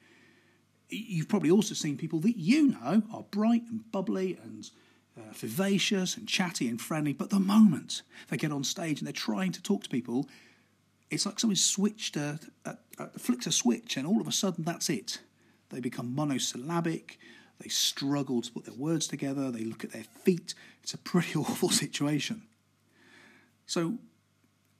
You've 0.90 1.28
probably 1.28 1.50
also 1.50 1.75
seen 1.75 1.97
people 1.97 2.18
that 2.20 2.37
you 2.37 2.68
know 2.68 3.02
are 3.12 3.25
bright 3.30 3.62
and 3.70 3.90
bubbly 3.92 4.38
and 4.42 4.68
uh, 5.16 5.32
vivacious 5.32 6.16
and 6.16 6.26
chatty 6.28 6.68
and 6.68 6.80
friendly, 6.80 7.12
but 7.12 7.30
the 7.30 7.40
moment 7.40 8.02
they 8.28 8.37
get 8.37 8.52
on 8.52 8.64
stage 8.64 8.99
and 8.99 9.06
they're 9.06 9.12
trying 9.12 9.52
to 9.52 9.62
talk 9.62 9.85
to 9.85 9.88
people, 9.88 10.28
it's 11.11 11.26
like 11.26 11.38
someone 11.38 11.56
switched 11.56 12.16
a, 12.16 12.38
a, 12.64 12.76
a 12.99 13.18
flicks 13.18 13.47
a 13.47 13.52
switch, 13.52 13.97
and 13.97 14.06
all 14.06 14.20
of 14.20 14.28
a 14.28 14.32
sudden 14.32 14.64
that's 14.64 14.88
it. 14.88 15.20
They 15.70 15.80
become 15.80 16.14
monosyllabic. 16.14 17.18
They 17.61 17.68
struggle 17.68 18.42
to 18.42 18.50
put 18.50 18.64
their 18.64 18.75
words 18.75 19.06
together. 19.06 19.50
They 19.50 19.64
look 19.64 19.85
at 19.85 19.92
their 19.92 20.04
feet. 20.04 20.54
It's 20.82 20.94
a 20.94 20.99
pretty 20.99 21.35
awful 21.38 21.70
situation. 21.70 22.42
So, 23.66 23.99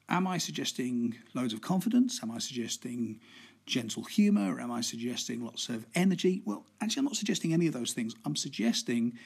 am 0.09 0.27
I 0.27 0.39
suggesting 0.39 1.17
loads 1.35 1.53
of 1.53 1.61
confidence? 1.61 2.21
Am 2.23 2.31
I 2.31 2.39
suggesting 2.39 3.21
gentle 3.67 4.05
humour? 4.05 4.61
Am 4.61 4.71
I 4.71 4.81
suggesting 4.81 5.45
lots 5.45 5.69
of 5.69 5.87
energy? 5.95 6.43
Well, 6.45 6.67
actually, 6.81 7.01
I'm 7.01 7.07
not 7.07 7.17
suggesting 7.17 7.53
any 7.53 7.67
of 7.67 7.73
those 7.73 7.93
things. 7.93 8.15
I'm 8.25 8.37
suggesting 8.37 9.19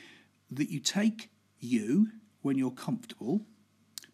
that 0.50 0.71
you 0.71 0.81
take 0.81 1.31
you 1.59 2.09
when 2.43 2.59
you're 2.59 2.71
comfortable 2.71 3.41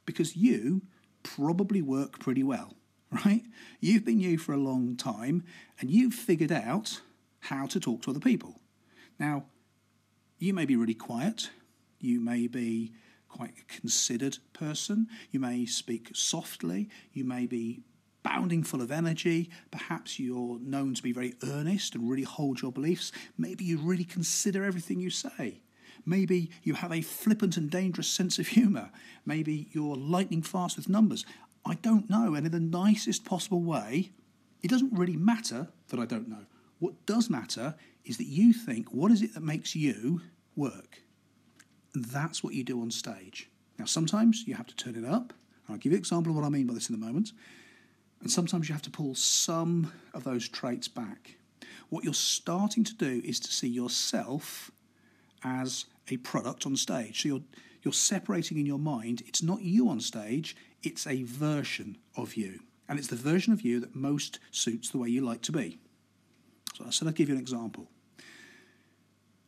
because 0.06 0.36
you 0.36 0.82
probably 1.22 1.82
work 1.82 2.18
pretty 2.18 2.42
well, 2.42 2.74
right? 3.24 3.42
You've 3.80 4.04
been 4.04 4.20
you 4.20 4.38
for 4.38 4.52
a 4.52 4.58
long 4.58 4.96
time 4.96 5.44
and 5.80 5.90
you've 5.90 6.14
figured 6.14 6.52
out 6.52 7.00
how 7.40 7.66
to 7.66 7.80
talk 7.80 8.02
to 8.02 8.10
other 8.10 8.20
people. 8.20 8.60
Now, 9.18 9.44
you 10.38 10.54
may 10.54 10.64
be 10.64 10.76
really 10.76 10.94
quiet, 10.94 11.50
you 11.98 12.20
may 12.20 12.46
be 12.46 12.92
quite 13.28 13.52
a 13.60 13.72
considered 13.72 14.38
person, 14.52 15.06
you 15.30 15.38
may 15.38 15.66
speak 15.66 16.10
softly, 16.14 16.88
you 17.12 17.24
may 17.24 17.46
be 17.46 17.82
bounding 18.22 18.62
full 18.62 18.82
of 18.82 18.90
energy. 18.90 19.50
Perhaps 19.70 20.18
you're 20.18 20.58
known 20.60 20.94
to 20.94 21.02
be 21.02 21.12
very 21.12 21.34
earnest 21.42 21.94
and 21.94 22.08
really 22.08 22.22
hold 22.22 22.62
your 22.62 22.72
beliefs. 22.72 23.12
Maybe 23.38 23.64
you 23.64 23.78
really 23.78 24.04
consider 24.04 24.64
everything 24.64 25.00
you 25.00 25.10
say. 25.10 25.60
Maybe 26.06 26.50
you 26.62 26.74
have 26.74 26.92
a 26.92 27.02
flippant 27.02 27.56
and 27.56 27.70
dangerous 27.70 28.08
sense 28.08 28.38
of 28.38 28.48
humour. 28.48 28.90
Maybe 29.26 29.68
you're 29.72 29.96
lightning 29.96 30.42
fast 30.42 30.76
with 30.76 30.88
numbers. 30.88 31.24
I 31.64 31.74
don't 31.74 32.08
know. 32.08 32.34
And 32.34 32.46
in 32.46 32.52
the 32.52 32.60
nicest 32.60 33.24
possible 33.24 33.62
way, 33.62 34.12
it 34.62 34.68
doesn't 34.68 34.96
really 34.96 35.16
matter 35.16 35.68
that 35.88 36.00
I 36.00 36.06
don't 36.06 36.28
know. 36.28 36.46
What 36.78 37.06
does 37.06 37.28
matter 37.28 37.74
is 38.04 38.16
that 38.16 38.26
you 38.26 38.52
think, 38.52 38.92
what 38.92 39.10
is 39.10 39.22
it 39.22 39.34
that 39.34 39.42
makes 39.42 39.76
you 39.76 40.22
work? 40.56 41.02
And 41.94 42.04
that's 42.06 42.42
what 42.42 42.54
you 42.54 42.64
do 42.64 42.80
on 42.80 42.90
stage. 42.90 43.50
Now, 43.78 43.84
sometimes 43.84 44.44
you 44.46 44.54
have 44.54 44.66
to 44.68 44.76
turn 44.76 44.96
it 44.96 45.08
up. 45.08 45.32
I'll 45.68 45.76
give 45.76 45.92
you 45.92 45.96
an 45.96 46.00
example 46.00 46.30
of 46.30 46.36
what 46.36 46.44
I 46.44 46.48
mean 46.48 46.66
by 46.66 46.74
this 46.74 46.88
in 46.88 46.94
a 46.94 46.98
moment. 46.98 47.32
And 48.20 48.30
sometimes 48.30 48.68
you 48.68 48.74
have 48.74 48.82
to 48.82 48.90
pull 48.90 49.14
some 49.14 49.92
of 50.12 50.24
those 50.24 50.48
traits 50.48 50.88
back. 50.88 51.36
What 51.88 52.04
you're 52.04 52.14
starting 52.14 52.84
to 52.84 52.94
do 52.94 53.22
is 53.24 53.40
to 53.40 53.52
see 53.52 53.68
yourself 53.68 54.70
as 55.42 55.86
a 56.08 56.18
product 56.18 56.66
on 56.66 56.76
stage. 56.76 57.22
So 57.22 57.28
you're 57.28 57.42
you're 57.82 57.92
separating 57.92 58.58
in 58.58 58.66
your 58.66 58.78
mind. 58.78 59.22
It's 59.26 59.42
not 59.42 59.62
you 59.62 59.88
on 59.88 60.00
stage. 60.00 60.54
It's 60.82 61.06
a 61.06 61.22
version 61.22 61.96
of 62.14 62.34
you, 62.34 62.60
and 62.88 62.98
it's 62.98 63.08
the 63.08 63.16
version 63.16 63.52
of 63.52 63.62
you 63.62 63.80
that 63.80 63.96
most 63.96 64.38
suits 64.50 64.90
the 64.90 64.98
way 64.98 65.08
you 65.08 65.22
like 65.22 65.42
to 65.42 65.52
be. 65.52 65.78
So 66.74 66.84
I 66.86 66.90
said 66.90 67.08
I'd 67.08 67.14
give 67.14 67.28
you 67.28 67.34
an 67.34 67.40
example. 67.40 67.88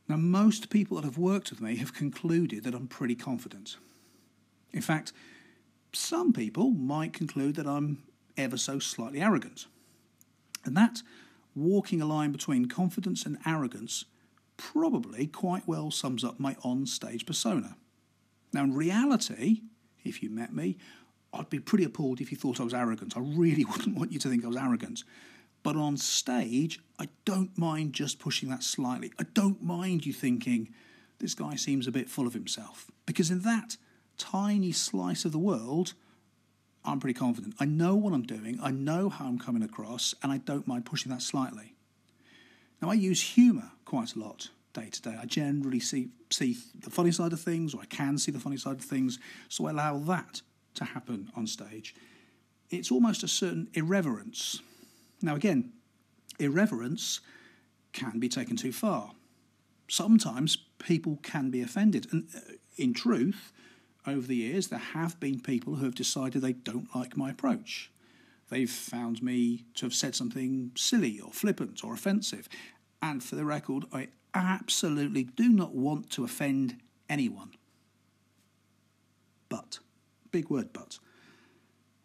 Now, 0.09 0.17
most 0.17 0.69
people 0.69 0.97
that 0.97 1.05
have 1.05 1.19
worked 1.19 1.50
with 1.50 1.61
me 1.61 1.76
have 1.76 1.95
concluded 1.95 2.64
that 2.64 2.75
I'm 2.75 2.88
pretty 2.88 3.14
confident. 3.14 3.76
In 4.73 4.83
fact, 4.83 5.12
some 5.93 6.33
people 6.33 6.71
might 6.71 7.12
conclude 7.12 7.55
that 7.57 7.67
I'm 7.67 8.02
ever 8.37 8.57
so 8.57 8.79
slightly 8.79 9.21
arrogant. 9.21 9.67
And 10.65 10.77
that 10.77 11.03
walking 11.55 12.01
a 12.01 12.07
line 12.07 12.33
between 12.33 12.67
confidence 12.67 13.27
and 13.27 13.39
arrogance 13.47 14.05
probably 14.57 15.27
quite 15.27 15.67
well 15.67 15.91
sums 15.91 16.25
up 16.25 16.39
my 16.39 16.57
on 16.62 16.87
stage 16.87 17.27
persona. 17.27 17.77
Now, 18.53 18.65
in 18.65 18.75
reality, 18.75 19.62
if 20.05 20.23
you 20.23 20.31
met 20.31 20.55
me, 20.55 20.77
I'd 21.33 21.51
be 21.51 21.59
pretty 21.59 21.85
appalled 21.85 22.21
if 22.21 22.31
you 22.31 22.37
thought 22.37 22.61
I 22.61 22.65
was 22.65 22.75
arrogant. 22.75 23.17
I 23.17 23.21
really 23.21 23.65
wouldn't 23.71 23.97
want 23.97 24.12
you 24.12 24.19
to 24.21 24.29
think 24.29 24.45
I 24.45 24.49
was 24.49 24.57
arrogant. 24.57 25.05
But 25.62 25.77
on 25.77 25.97
stage, 25.97 26.81
I 26.99 27.09
don't 27.25 27.57
mind 27.57 27.93
just 27.93 28.19
pushing 28.19 28.49
that 28.51 28.62
slightly. 28.62 29.12
I 29.19 29.25
don't 29.33 29.62
mind 29.62 30.05
you 30.05 30.12
thinking, 30.12 30.75
this 31.19 31.35
guy 31.35 31.55
seems 31.55 31.87
a 31.87 31.93
bit 31.93 32.11
full 32.11 32.27
of 32.27 32.35
himself. 32.35 32.91
Because 33.07 33.31
in 33.31 33.41
that 33.43 33.77
tiny 34.19 34.73
slice 34.73 35.25
of 35.25 35.33
the 35.33 35.39
world, 35.39 35.95
I'm 36.85 37.01
pretty 37.01 37.19
confident. 37.19 37.55
I 37.61 37.65
know 37.65 37.95
what 37.95 38.12
I'm 38.12 38.25
doing, 38.25 38.59
I 38.62 38.71
know 38.71 39.09
how 39.09 39.27
I'm 39.27 39.39
coming 39.39 39.62
across, 39.62 40.15
and 40.23 40.33
I 40.33 40.39
don't 40.39 40.67
mind 40.67 40.85
pushing 40.85 41.12
that 41.12 41.23
slightly. 41.23 41.75
Now, 42.81 42.91
I 42.91 42.95
use 42.95 43.23
humour 43.23 43.71
quite 43.85 44.17
a 44.17 44.19
lot 44.19 44.49
day 44.73 44.89
to 44.91 45.03
day. 45.03 45.17
I 45.21 45.27
generally 45.27 45.79
see, 45.79 46.09
see 46.31 46.57
the 46.81 46.91
funny 46.91 47.12
side 47.12 47.33
of 47.33 47.41
things, 47.41 47.75
or 47.75 47.81
I 47.83 47.85
can 47.85 48.19
see 48.19 48.33
the 48.33 48.41
funny 48.41 48.57
side 48.57 48.77
of 48.79 48.85
things, 48.85 49.19
so 49.49 49.67
I 49.67 49.71
allow 49.71 49.99
that 49.99 50.43
to 50.75 50.85
happen 50.85 51.31
on 51.37 51.47
stage. 51.47 51.95
It's 52.71 52.91
almost 52.91 53.23
a 53.23 53.29
certain 53.29 53.69
irreverence. 53.75 54.61
Now, 55.21 55.37
again, 55.37 55.73
irreverence 56.39 57.21
can 57.93 58.19
be 58.19 58.29
taken 58.29 58.57
too 58.57 58.73
far. 58.73 59.12
Sometimes 59.89 60.57
people 60.79 61.19
can 61.23 61.51
be 61.51 61.62
offended, 61.62 62.09
and 62.11 62.27
uh, 62.35 62.41
in 62.77 62.95
truth, 62.95 63.53
over 64.06 64.26
the 64.26 64.37
years, 64.37 64.68
there 64.68 64.78
have 64.78 65.18
been 65.21 65.40
people 65.40 65.76
who 65.76 65.85
have 65.85 65.94
decided 65.94 66.42
they 66.42 66.52
don't 66.52 66.94
like 66.94 67.16
my 67.16 67.30
approach. 67.30 67.90
They've 68.50 68.71
found 68.71 69.23
me 69.23 69.64
to 69.76 69.87
have 69.87 69.94
said 69.94 70.14
something 70.14 70.73
silly 70.76 71.21
or 71.21 71.32
flippant 71.32 71.85
or 71.85 71.94
offensive. 71.94 72.49
And 73.00 73.23
for 73.23 73.37
the 73.37 73.44
record, 73.44 73.85
I 73.92 74.09
absolutely 74.35 75.25
do 75.25 75.49
not 75.49 75.75
want 75.75 76.11
to 76.11 76.25
offend 76.25 76.76
anyone. 77.09 77.52
But, 79.49 79.78
big 80.30 80.50
word, 80.50 80.73
but, 80.73 80.99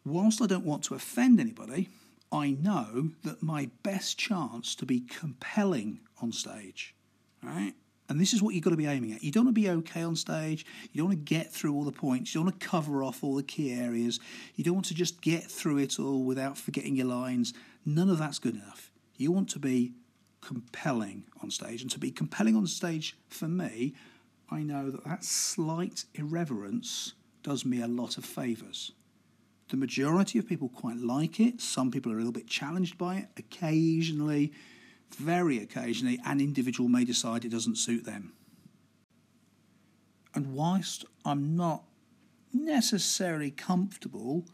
whilst 0.06 0.42
I 0.42 0.48
don't 0.48 0.66
want 0.66 0.84
to 0.86 0.96
offend 0.96 1.40
anybody, 1.40 1.90
I 2.32 2.52
know 2.52 3.12
that 3.24 3.42
my 3.42 3.70
best 3.84 4.18
chance 4.18 4.76
to 4.76 4.86
be 4.86 5.02
compelling 5.02 6.02
on 6.22 6.32
stage, 6.32 6.94
right? 7.42 7.74
And 8.10 8.22
this 8.22 8.34
is 8.34 8.42
what 8.42 8.56
you've 8.56 8.64
got 8.64 8.70
to 8.70 8.78
be 8.78 8.86
aiming 8.86 9.12
at. 9.12 9.24
You 9.24 9.32
don't 9.32 9.46
want 9.46 9.56
to 9.56 9.62
be 9.62 9.70
okay 9.70 10.02
on 10.02 10.16
stage. 10.16 10.66
You 10.92 11.00
don't 11.00 11.10
want 11.10 11.26
to 11.26 11.34
get 11.36 11.52
through 11.52 11.74
all 11.74 11.84
the 11.84 11.92
points. 11.92 12.34
You 12.34 12.40
don't 12.40 12.48
want 12.48 12.60
to 12.60 12.68
cover 12.68 13.04
off 13.04 13.24
all 13.24 13.36
the 13.36 13.44
key 13.44 13.74
areas. 13.74 14.20
You 14.56 14.64
don't 14.64 14.76
want 14.76 14.86
to 14.86 14.94
just 14.94 15.22
get 15.22 15.44
through 15.44 15.80
it 15.80 16.00
all 16.00 16.24
without 16.24 16.58
forgetting 16.58 16.96
your 16.96 17.08
lines. 17.08 17.54
None 17.86 18.10
of 18.10 18.18
that's 18.18 18.40
good 18.40 18.56
enough. 18.56 18.92
You 19.18 19.32
want 19.32 19.50
to 19.50 19.60
be 19.60 19.94
compelling 20.40 21.26
on 21.44 21.52
stage. 21.52 21.82
And 21.82 21.92
to 21.92 22.00
be 22.00 22.12
compelling 22.12 22.56
on 22.56 22.66
stage 22.68 23.18
for 23.28 23.48
me, 23.48 23.94
I 24.50 24.64
know 24.64 24.90
that 24.90 25.04
that 25.04 25.26
slight 25.26 26.06
irreverence 26.16 27.14
does 27.44 27.66
me 27.66 27.82
a 27.82 27.88
lot 27.88 28.18
of 28.18 28.24
favours. 28.24 28.94
The 29.70 29.78
majority 29.78 30.40
of 30.40 30.48
people 30.48 30.70
quite 30.70 30.98
like 30.98 31.42
it. 31.42 31.60
Some 31.60 31.92
people 31.92 32.14
are 32.14 32.16
a 32.16 32.20
little 32.20 32.32
bit 32.32 32.48
challenged 32.48 32.98
by 32.98 33.18
it. 33.18 33.28
Occasionally, 33.36 34.54
very 35.16 35.58
occasionally, 35.60 36.20
an 36.26 36.40
individual 36.40 36.90
may 36.90 37.06
decide 37.06 37.46
it 37.46 37.50
doesn't 37.52 37.78
suit 37.78 38.06
them. 38.06 38.34
And 40.34 40.54
whilst 40.54 41.06
I'm 41.26 41.56
not 41.56 41.84
necessarily 42.54 43.52
comfortable 43.52 44.46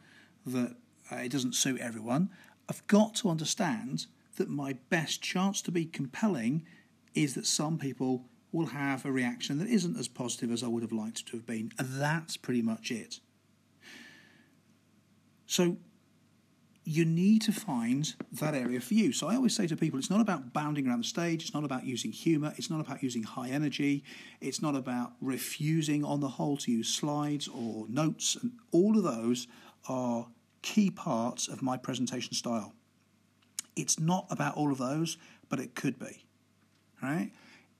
that 0.45 0.75
uh, 1.11 1.17
it 1.17 1.31
doesn't 1.31 1.55
suit 1.55 1.81
everyone, 1.81 2.29
I've 2.69 2.85
got 2.87 3.15
to 3.15 3.29
understand 3.29 4.07
that 4.37 4.49
my 4.49 4.73
best 4.89 5.21
chance 5.21 5.61
to 5.63 5.71
be 5.71 5.85
compelling 5.85 6.65
is 7.13 7.33
that 7.35 7.45
some 7.45 7.77
people 7.77 8.25
will 8.51 8.67
have 8.67 9.05
a 9.05 9.11
reaction 9.11 9.57
that 9.57 9.67
isn't 9.67 9.97
as 9.97 10.07
positive 10.07 10.51
as 10.51 10.63
I 10.63 10.67
would 10.67 10.83
have 10.83 10.91
liked 10.91 11.25
to 11.27 11.37
have 11.37 11.45
been. 11.45 11.71
And 11.77 11.99
that's 11.99 12.37
pretty 12.37 12.61
much 12.61 12.91
it. 12.91 13.19
So 15.45 15.77
you 16.85 17.05
need 17.05 17.41
to 17.41 17.51
find 17.51 18.13
that 18.33 18.53
area 18.53 18.79
for 18.81 18.93
you. 18.93 19.13
So 19.13 19.27
I 19.27 19.35
always 19.35 19.55
say 19.55 19.67
to 19.67 19.77
people, 19.77 19.97
it's 19.99 20.09
not 20.09 20.19
about 20.19 20.51
bounding 20.51 20.87
around 20.87 20.99
the 20.99 21.07
stage, 21.07 21.43
it's 21.43 21.53
not 21.53 21.63
about 21.63 21.85
using 21.85 22.11
humour, 22.11 22.53
it's 22.57 22.69
not 22.69 22.81
about 22.81 23.01
using 23.01 23.23
high 23.23 23.49
energy, 23.49 24.03
it's 24.41 24.61
not 24.61 24.75
about 24.75 25.13
refusing 25.21 26.03
on 26.03 26.19
the 26.19 26.27
whole 26.27 26.57
to 26.57 26.71
use 26.71 26.89
slides 26.89 27.47
or 27.47 27.87
notes, 27.87 28.37
and 28.41 28.51
all 28.71 28.97
of 28.97 29.03
those 29.03 29.47
are 29.87 30.27
key 30.61 30.89
parts 30.89 31.47
of 31.47 31.61
my 31.61 31.77
presentation 31.77 32.33
style. 32.33 32.73
It's 33.75 33.99
not 33.99 34.27
about 34.29 34.55
all 34.55 34.71
of 34.71 34.77
those, 34.77 35.17
but 35.49 35.59
it 35.59 35.75
could 35.75 35.97
be. 35.97 36.25
Right? 37.01 37.31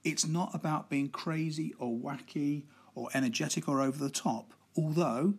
It's 0.02 0.26
not 0.26 0.54
about 0.54 0.90
being 0.90 1.08
crazy 1.08 1.74
or 1.78 1.96
wacky 1.96 2.64
or 2.94 3.08
energetic 3.14 3.68
or 3.68 3.80
over 3.80 3.98
the 3.98 4.10
top, 4.10 4.52
although 4.76 5.34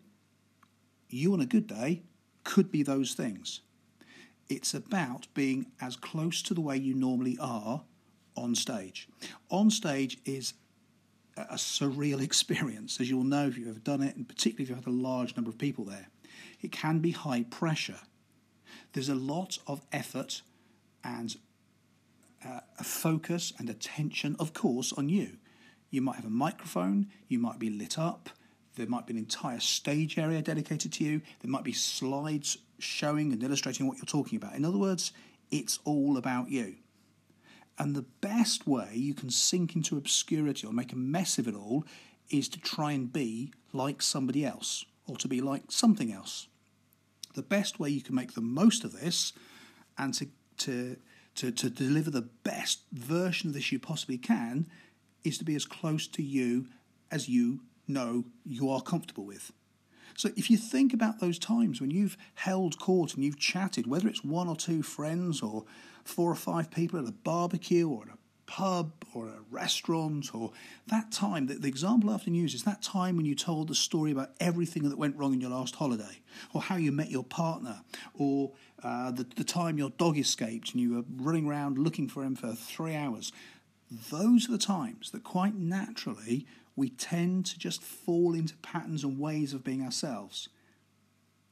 you 1.10 1.34
on 1.34 1.40
a 1.40 1.46
good 1.46 1.68
day 1.68 2.04
could 2.46 2.72
be 2.72 2.82
those 2.82 3.14
things. 3.14 3.60
It's 4.48 4.74
about 4.74 5.28
being 5.34 5.66
as 5.82 5.98
close 5.98 6.42
to 6.44 6.54
the 6.54 6.62
way 6.62 6.78
you 6.78 6.94
normally 6.94 7.38
are 7.42 7.84
on 8.38 8.56
stage. 8.56 9.10
On 9.50 9.70
stage 9.70 10.20
is 10.24 10.54
a 11.36 11.56
surreal 11.56 12.22
experience, 12.24 13.02
as 13.02 13.10
you'll 13.10 13.24
know 13.24 13.48
if 13.48 13.58
you've 13.58 13.68
ever 13.68 13.80
done 13.80 14.02
it, 14.02 14.16
and 14.16 14.28
particularly 14.28 14.64
if 14.64 14.70
you've 14.70 14.86
had 14.86 14.88
a 14.88 14.96
large 14.96 15.36
number 15.36 15.50
of 15.50 15.58
people 15.58 15.84
there. 15.84 16.08
It 16.62 16.72
can 16.72 17.00
be 17.00 17.12
high 17.12 17.44
pressure. 17.44 18.00
There's 18.94 19.10
a 19.10 19.16
lot 19.16 19.58
of 19.68 19.82
effort 19.92 20.42
and 21.04 21.36
uh, 22.46 22.62
a 22.80 22.84
focus 22.84 23.52
and 23.58 23.70
attention, 23.70 24.36
of 24.40 24.54
course, 24.54 24.94
on 24.94 25.10
you. 25.10 25.38
You 25.90 26.02
might 26.02 26.16
have 26.18 26.26
a 26.26 26.30
microphone, 26.30 27.08
you 27.28 27.40
might 27.40 27.60
be 27.60 27.70
lit 27.70 27.98
up, 27.98 28.30
there 28.76 28.88
might 28.88 29.08
be 29.08 29.14
an 29.14 29.20
entire 29.20 29.60
stage 29.60 30.18
area 30.18 30.42
dedicated 30.42 30.94
to 30.94 31.04
you, 31.04 31.22
there 31.42 31.52
might 31.52 31.64
be 31.64 31.74
slides 31.74 32.58
showing 32.80 33.32
and 33.32 33.42
illustrating 33.44 33.88
what 33.88 33.98
you're 33.98 34.06
talking 34.06 34.38
about. 34.38 34.56
In 34.56 34.66
other 34.66 34.78
words, 34.78 35.12
it's 35.52 35.80
all 35.84 36.18
about 36.18 36.50
you. 36.50 36.76
And 37.78 37.96
the 37.96 38.06
best 38.22 38.66
way 38.68 38.92
you 38.94 39.14
can 39.14 39.30
sink 39.30 39.76
into 39.76 39.98
obscurity 39.98 40.66
or 40.66 40.74
make 40.74 40.94
a 40.94 40.98
mess 40.98 41.38
of 41.38 41.48
it 41.48 41.56
all 41.56 41.86
is 42.30 42.48
to 42.50 42.60
try 42.60 42.92
and 42.94 43.12
be 43.12 43.52
like 43.74 44.02
somebody 44.02 44.46
else 44.46 44.86
or 45.08 45.18
to 45.18 45.28
be 45.28 45.42
like 45.42 45.64
something 45.70 46.12
else. 46.12 46.48
The 47.34 47.42
best 47.42 47.80
way 47.80 47.90
you 47.90 48.02
can 48.02 48.16
make 48.16 48.34
the 48.34 48.42
most 48.42 48.84
of 48.84 49.00
this 49.00 49.34
and 49.98 50.14
to, 50.16 50.28
to, 50.60 50.96
to, 51.36 51.52
to 51.52 51.70
deliver 51.70 52.10
the 52.10 52.22
best 52.22 52.80
version 52.94 53.50
of 53.50 53.54
this 53.54 53.72
you 53.72 53.80
possibly 53.80 54.18
can 54.18 54.68
is 55.24 55.38
to 55.38 55.44
be 55.44 55.56
as 55.56 55.66
close 55.66 56.08
to 56.08 56.24
you 56.24 56.68
as 57.12 57.28
you 57.28 57.60
know 57.88 58.26
you 58.46 58.70
are 58.70 58.82
comfortable 58.82 59.26
with. 59.26 59.52
So 60.18 60.30
if 60.38 60.50
you 60.50 60.58
think 60.58 60.94
about 60.94 61.20
those 61.20 61.38
times 61.38 61.82
when 61.82 61.92
you've 61.92 62.18
held 62.36 62.80
court 62.80 63.16
and 63.16 63.24
you've 63.24 63.40
chatted, 63.40 63.86
whether 63.86 64.08
it's 64.08 64.24
one 64.24 64.48
or 64.48 64.56
two 64.56 64.82
friends 64.82 65.42
or 65.42 65.66
four 66.06 66.32
or 66.32 66.36
five 66.36 66.72
people 66.72 67.00
at 67.00 67.08
a 67.08 67.12
barbecue 67.12 67.90
or 67.90 68.04
at 68.04 68.14
a 68.14 68.18
pub 68.46 68.92
or 69.14 69.28
a 69.28 69.40
restaurant 69.50 70.34
or 70.34 70.52
that 70.88 71.12
time 71.12 71.48
that 71.48 71.62
the 71.62 71.68
example 71.68 72.10
I 72.10 72.14
often 72.14 72.36
use 72.36 72.54
is 72.54 72.64
that 72.64 72.82
time 72.82 73.18
when 73.18 73.26
you 73.26 73.36
told 73.36 73.70
the 73.70 73.76
story 73.76 74.12
about 74.12 74.32
everything 74.40 74.88
that 74.88 74.98
went 74.98 75.18
wrong 75.18 75.34
in 75.34 75.42
your 75.42 75.50
last 75.50 75.76
holiday 75.76 76.22
or 76.54 76.62
how 76.62 76.76
you 76.76 76.92
met 76.92 77.10
your 77.10 77.24
partner 77.24 77.82
or 78.14 78.52
uh, 78.84 79.12
the, 79.12 79.26
the 79.36 79.44
time 79.44 79.78
your 79.78 79.90
dog 79.92 80.18
escaped 80.18 80.74
and 80.74 80.82
you 80.82 80.94
were 80.94 81.04
running 81.24 81.48
around 81.48 81.78
looking 81.78 82.08
for 82.08 82.24
him 82.24 82.36
for 82.36 82.54
three 82.54 82.96
hours 82.96 83.32
those 84.12 84.48
are 84.48 84.52
the 84.52 84.58
times 84.58 85.12
that 85.12 85.24
quite 85.24 85.56
naturally 85.56 86.46
we 86.76 86.90
tend 86.90 87.46
to 87.48 87.60
just 87.60 87.82
fall 87.82 88.34
into 88.34 88.56
patterns 88.58 89.04
and 89.04 89.20
ways 89.20 89.54
of 89.54 89.64
being 89.64 89.84
ourselves. 89.84 90.50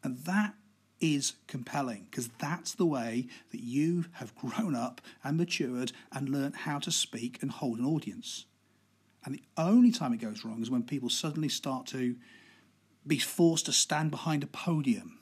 And 0.03 0.18
that 0.25 0.53
is 1.00 1.34
compelling 1.48 2.08
because 2.10 2.30
that's 2.39 2.74
the 2.74 2.86
way 2.86 3.27
that 3.51 3.62
you 3.62 4.06
have 4.13 4.36
grown 4.36 4.75
up 4.75 5.01
and 5.24 5.38
matured 5.38 5.92
and 6.12 6.30
learnt 6.30 6.56
how 6.58 6.80
to 6.80 6.92
speak 6.92 7.39
and 7.42 7.51
hold 7.51 7.80
an 7.80 7.86
audience. 7.86 8.46
And 9.25 9.36
the 9.36 9.44
only 9.58 9.92
time 9.92 10.13
it 10.13 10.18
goes 10.18 10.44
wrong 10.44 10.62
is 10.62 10.70
when 10.70 10.84
people 10.84 11.10
suddenly 11.10 11.50
start 11.50 11.86
to 11.88 12.15
be 13.06 13.20
forced 13.20 13.65
to 13.65 13.74
stand 13.74 14.12
behind 14.12 14.44
a 14.44 14.48
podium 14.48 15.20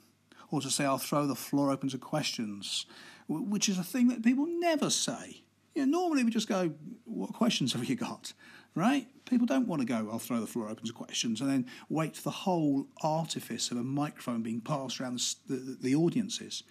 or 0.50 0.60
to 0.60 0.70
say, 0.70 0.84
I'll 0.84 0.98
throw 0.98 1.26
the 1.26 1.34
floor 1.34 1.70
open 1.70 1.88
to 1.90 1.98
questions, 1.98 2.86
which 3.28 3.68
is 3.68 3.78
a 3.78 3.84
thing 3.84 4.08
that 4.08 4.22
people 4.22 4.46
never 4.46 4.90
say. 4.90 5.42
You 5.74 5.86
know, 5.86 6.00
normally 6.00 6.24
we 6.24 6.30
just 6.30 6.48
go, 6.48 6.72
What 7.04 7.32
questions 7.32 7.72
have 7.72 7.84
you 7.84 7.96
got? 7.96 8.32
Right? 8.74 9.06
People 9.24 9.46
don't 9.46 9.66
want 9.66 9.80
to 9.80 9.86
go, 9.86 10.08
I'll 10.10 10.18
throw 10.18 10.40
the 10.40 10.46
floor 10.46 10.68
open 10.68 10.86
to 10.86 10.92
questions 10.92 11.40
and 11.40 11.50
then 11.50 11.66
wait 11.88 12.16
for 12.16 12.22
the 12.22 12.30
whole 12.30 12.86
artifice 13.02 13.70
of 13.70 13.76
a 13.76 13.82
microphone 13.82 14.42
being 14.42 14.60
passed 14.60 15.00
around 15.00 15.20
the, 15.46 15.56
the, 15.56 15.78
the 15.80 15.94
audiences. 15.94 16.62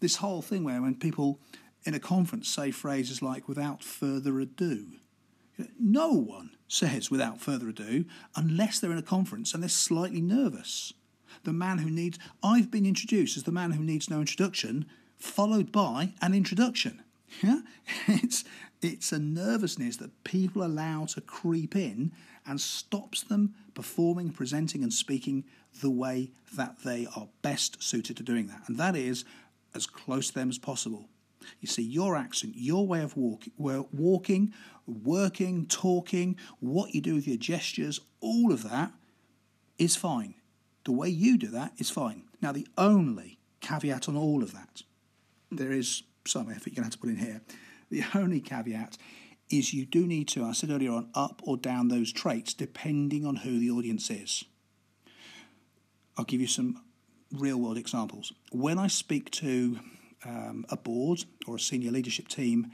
This 0.00 0.16
whole 0.16 0.42
thing 0.42 0.64
where 0.64 0.80
when 0.80 0.94
people 0.94 1.40
in 1.84 1.94
a 1.94 2.00
conference 2.00 2.48
say 2.48 2.70
phrases 2.70 3.22
like, 3.22 3.48
without 3.48 3.82
further 3.82 4.38
ado, 4.40 4.86
no 5.78 6.12
one 6.12 6.50
says 6.68 7.10
without 7.10 7.40
further 7.40 7.68
ado 7.68 8.04
unless 8.36 8.78
they're 8.78 8.92
in 8.92 8.98
a 8.98 9.02
conference 9.02 9.52
and 9.52 9.62
they're 9.62 9.68
slightly 9.68 10.20
nervous. 10.20 10.92
The 11.44 11.52
man 11.52 11.78
who 11.78 11.90
needs, 11.90 12.18
I've 12.42 12.70
been 12.70 12.86
introduced 12.86 13.36
as 13.36 13.44
the 13.44 13.52
man 13.52 13.72
who 13.72 13.82
needs 13.82 14.10
no 14.10 14.20
introduction, 14.20 14.86
followed 15.18 15.70
by 15.72 16.14
an 16.20 16.34
introduction. 16.34 17.02
Yeah, 17.44 17.60
it's 18.08 18.42
it's 18.82 19.12
a 19.12 19.18
nervousness 19.18 19.96
that 19.98 20.24
people 20.24 20.64
allow 20.64 21.04
to 21.06 21.20
creep 21.20 21.76
in 21.76 22.12
and 22.46 22.60
stops 22.60 23.22
them 23.22 23.54
performing, 23.74 24.30
presenting, 24.30 24.82
and 24.82 24.92
speaking 24.92 25.44
the 25.80 25.90
way 25.90 26.30
that 26.54 26.80
they 26.84 27.06
are 27.16 27.28
best 27.42 27.82
suited 27.82 28.16
to 28.16 28.22
doing 28.22 28.46
that. 28.48 28.62
And 28.66 28.78
that 28.78 28.96
is 28.96 29.24
as 29.74 29.86
close 29.86 30.28
to 30.28 30.34
them 30.34 30.48
as 30.48 30.58
possible. 30.58 31.08
You 31.60 31.68
see, 31.68 31.82
your 31.82 32.16
accent, 32.16 32.54
your 32.56 32.86
way 32.86 33.02
of 33.02 33.16
walk, 33.16 33.44
walking, 33.58 34.52
working, 34.86 35.66
talking, 35.66 36.36
what 36.60 36.94
you 36.94 37.00
do 37.00 37.14
with 37.14 37.28
your 37.28 37.36
gestures, 37.36 38.00
all 38.20 38.52
of 38.52 38.68
that 38.68 38.92
is 39.78 39.96
fine. 39.96 40.34
The 40.84 40.92
way 40.92 41.08
you 41.08 41.38
do 41.38 41.48
that 41.48 41.72
is 41.78 41.90
fine. 41.90 42.24
Now, 42.42 42.52
the 42.52 42.66
only 42.76 43.38
caveat 43.60 44.08
on 44.08 44.16
all 44.16 44.42
of 44.42 44.52
that, 44.52 44.82
there 45.50 45.72
is 45.72 46.02
some 46.26 46.50
effort 46.50 46.68
you're 46.68 46.82
going 46.82 46.82
to 46.82 46.82
have 46.84 46.92
to 46.92 46.98
put 46.98 47.10
in 47.10 47.16
here 47.16 47.40
the 47.90 48.04
only 48.14 48.40
caveat 48.40 48.96
is 49.50 49.74
you 49.74 49.84
do 49.84 50.06
need 50.06 50.28
to, 50.28 50.44
I 50.44 50.52
said 50.52 50.70
earlier 50.70 50.92
on, 50.92 51.10
up 51.14 51.42
or 51.44 51.56
down 51.56 51.88
those 51.88 52.12
traits 52.12 52.54
depending 52.54 53.26
on 53.26 53.36
who 53.36 53.58
the 53.58 53.70
audience 53.70 54.10
is. 54.10 54.44
I'll 56.16 56.24
give 56.24 56.40
you 56.40 56.46
some 56.46 56.82
real 57.32 57.58
world 57.58 57.78
examples. 57.78 58.32
When 58.52 58.78
I 58.78 58.86
speak 58.86 59.30
to 59.32 59.80
um, 60.24 60.64
a 60.68 60.76
board 60.76 61.24
or 61.46 61.56
a 61.56 61.60
senior 61.60 61.90
leadership 61.90 62.28
team 62.28 62.70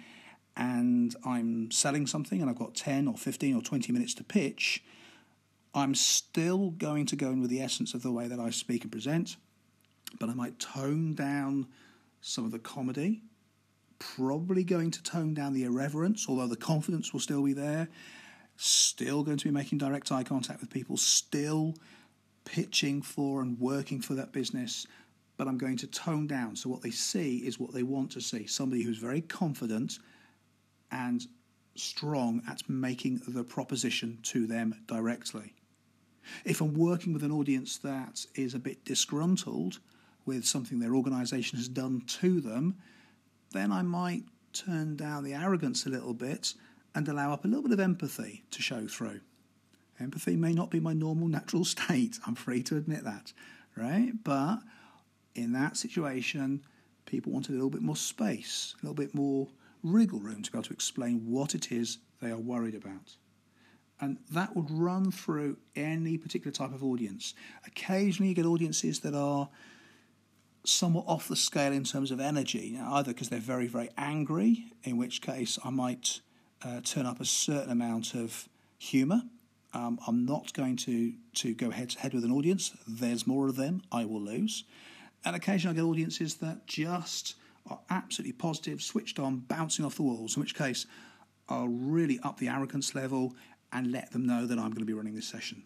and 0.57 1.15
I'm 1.25 1.71
selling 1.71 2.07
something 2.07 2.41
and 2.41 2.51
I've 2.51 2.59
got 2.59 2.75
10 2.75 3.09
or 3.09 3.17
15 3.17 3.57
or 3.57 3.63
20 3.63 3.93
minutes 3.93 4.15
to 4.15 4.25
pitch, 4.25 4.83
I'm 5.75 5.95
still 5.95 6.71
going 6.71 7.07
to 7.07 7.17
go 7.17 7.31
in 7.31 7.41
with 7.41 7.51
the 7.51 7.61
essence 7.61 7.95
of 7.95 8.03
the 8.03 8.13
way 8.13 8.29
that 8.29 8.41
I 8.41 8.51
speak 8.51 8.83
and 8.83 8.93
present, 8.93 9.37
but 10.19 10.31
I 10.31 10.35
might 10.35 10.59
tone 10.59 11.15
down 11.15 11.69
some 12.21 12.45
of 12.45 12.51
the 12.51 12.59
comedy 12.59 13.23
probably 13.99 14.65
going 14.65 14.91
to 14.93 15.03
tone 15.03 15.35
down 15.35 15.53
the 15.53 15.65
irreverence, 15.65 16.27
although 16.29 16.47
the 16.47 16.57
confidence 16.57 17.13
will 17.13 17.21
still 17.21 17.43
be 17.43 17.53
there. 17.53 17.89
Still 18.57 19.23
going 19.23 19.37
to 19.37 19.45
be 19.45 19.51
making 19.51 19.79
direct 19.79 20.11
eye 20.11 20.23
contact 20.23 20.61
with 20.61 20.71
people, 20.71 20.97
still 20.97 21.75
pitching 22.45 23.03
for 23.03 23.43
and 23.43 23.59
working 23.61 24.01
for 24.01 24.15
that 24.15 24.33
business, 24.33 24.87
but 25.37 25.47
I'm 25.47 25.59
going 25.59 25.77
to 25.79 25.87
tone 25.87 26.27
down. 26.27 26.57
So, 26.57 26.71
what 26.71 26.81
they 26.81 26.91
see 26.91 27.39
is 27.39 27.59
what 27.59 27.75
they 27.75 27.83
want 27.83 28.11
to 28.13 28.21
see 28.21 28.47
somebody 28.47 28.83
who's 28.83 28.99
very 28.99 29.21
confident 29.21 29.99
and 30.91 31.27
strong 31.75 32.43
at 32.49 32.63
making 32.69 33.21
the 33.29 33.45
proposition 33.45 34.19
to 34.23 34.47
them 34.47 34.75
directly. 34.87 35.53
If 36.45 36.61
I'm 36.61 36.75
working 36.75 37.13
with 37.13 37.23
an 37.23 37.33
audience 37.33 37.77
that 37.79 38.25
is 38.35 38.55
a 38.55 38.59
bit 38.59 38.85
disgruntled 38.85 39.79
with 40.25 40.45
something 40.45 40.79
their 40.79 40.95
organisation 40.95 41.59
has 41.59 41.69
done 41.69 42.03
to 42.07 42.41
them, 42.41 42.77
then 43.53 43.73
I 43.73 43.83
might 43.83 44.25
turn 44.53 44.97
down 44.97 45.25
the 45.25 45.35
arrogance 45.35 45.87
a 45.87 45.91
little 45.91 46.15
bit 46.15 46.55
and 46.95 47.09
allow 47.09 47.33
up 47.33 47.45
a 47.45 47.49
little 47.49 47.63
bit 47.63 47.73
of 47.73 47.81
empathy 47.81 48.45
to 48.51 48.63
show 48.63 48.87
through. 48.87 49.21
Empathy 50.01 50.37
may 50.37 50.53
not 50.53 50.71
be 50.71 50.81
my 50.81 50.93
normal 50.93 51.29
natural 51.29 51.65
state, 51.77 52.19
I'm 52.27 52.35
free 52.35 52.63
to 52.65 52.77
admit 52.77 53.05
that, 53.05 53.33
right? 53.77 54.13
But 54.23 54.61
in 55.35 55.53
that 55.53 55.77
situation, 55.77 56.65
people 57.05 57.33
want 57.33 57.49
a 57.49 57.53
little 57.53 57.71
bit 57.71 57.83
more 57.83 57.97
space, 57.97 58.75
a 58.81 58.87
little 58.87 58.95
bit 58.95 59.15
more 59.15 59.49
wriggle 59.83 60.21
room 60.21 60.43
to 60.43 60.51
be 60.51 60.59
able 60.59 60.65
to 60.65 60.73
explain 60.73 61.27
what 61.27 61.55
it 61.55 61.71
is 61.71 61.99
they 62.21 62.31
are 62.31 62.39
worried 62.39 62.75
about. 62.75 63.17
And 64.01 64.19
that 64.31 64.55
would 64.55 64.71
run 64.71 65.11
through 65.11 65.57
any 65.75 66.19
particular 66.19 66.53
type 66.53 66.75
of 66.75 66.85
audience. 66.85 67.35
Occasionally, 67.67 68.29
you 68.31 68.35
get 68.35 68.45
audiences 68.45 69.01
that 69.01 69.15
are 69.15 69.49
somewhat 70.69 71.05
off 71.07 71.29
the 71.29 71.37
scale 71.37 71.73
in 71.73 71.85
terms 71.85 72.11
of 72.11 72.21
energy, 72.21 72.79
either 72.83 73.13
because 73.13 73.29
they're 73.29 73.39
very, 73.41 73.67
very 73.67 73.91
angry, 73.97 74.67
in 74.85 74.97
which 74.97 75.23
case 75.23 75.59
I 75.65 75.71
might 75.71 76.21
uh, 76.63 76.81
turn 76.83 77.07
up 77.07 77.21
a 77.21 77.25
certain 77.25 77.71
amount 77.71 78.15
of 78.15 78.49
humour. 78.79 79.23
Um, 79.75 79.99
I'm 80.07 80.25
not 80.25 80.53
going 80.53 80.77
to, 80.77 81.13
to 81.35 81.55
go 81.55 81.71
head 81.71 81.91
to 81.91 81.99
head 81.99 82.15
with 82.15 82.25
an 82.25 82.33
audience. 82.33 82.73
There's 82.87 83.27
more 83.27 83.49
of 83.49 83.57
them, 83.57 83.83
I 83.93 84.05
will 84.05 84.21
lose. 84.21 84.65
And 85.25 85.37
occasionally 85.37 85.77
I 85.77 85.81
get 85.81 85.87
audiences 85.87 86.37
that 86.37 86.67
just 86.67 87.35
are 87.69 87.81
absolutely 87.91 88.33
positive, 88.33 88.81
switched 88.81 89.19
on, 89.19 89.39
bouncing 89.39 89.85
off 89.85 89.97
the 89.97 90.03
walls, 90.03 90.37
in 90.37 90.41
which 90.41 90.55
case 90.55 90.87
I'll 91.49 91.69
really 91.69 92.19
up 92.23 92.39
the 92.39 92.49
arrogance 92.49 92.95
level 92.95 93.35
and 93.73 93.93
let 93.93 94.13
them 94.13 94.27
know 94.27 94.47
that 94.47 94.59
I'm 94.59 94.71
going 94.71 94.81
to 94.81 94.87
be 94.87 94.95
running 94.95 95.15
this 95.15 95.27
session. 95.27 95.65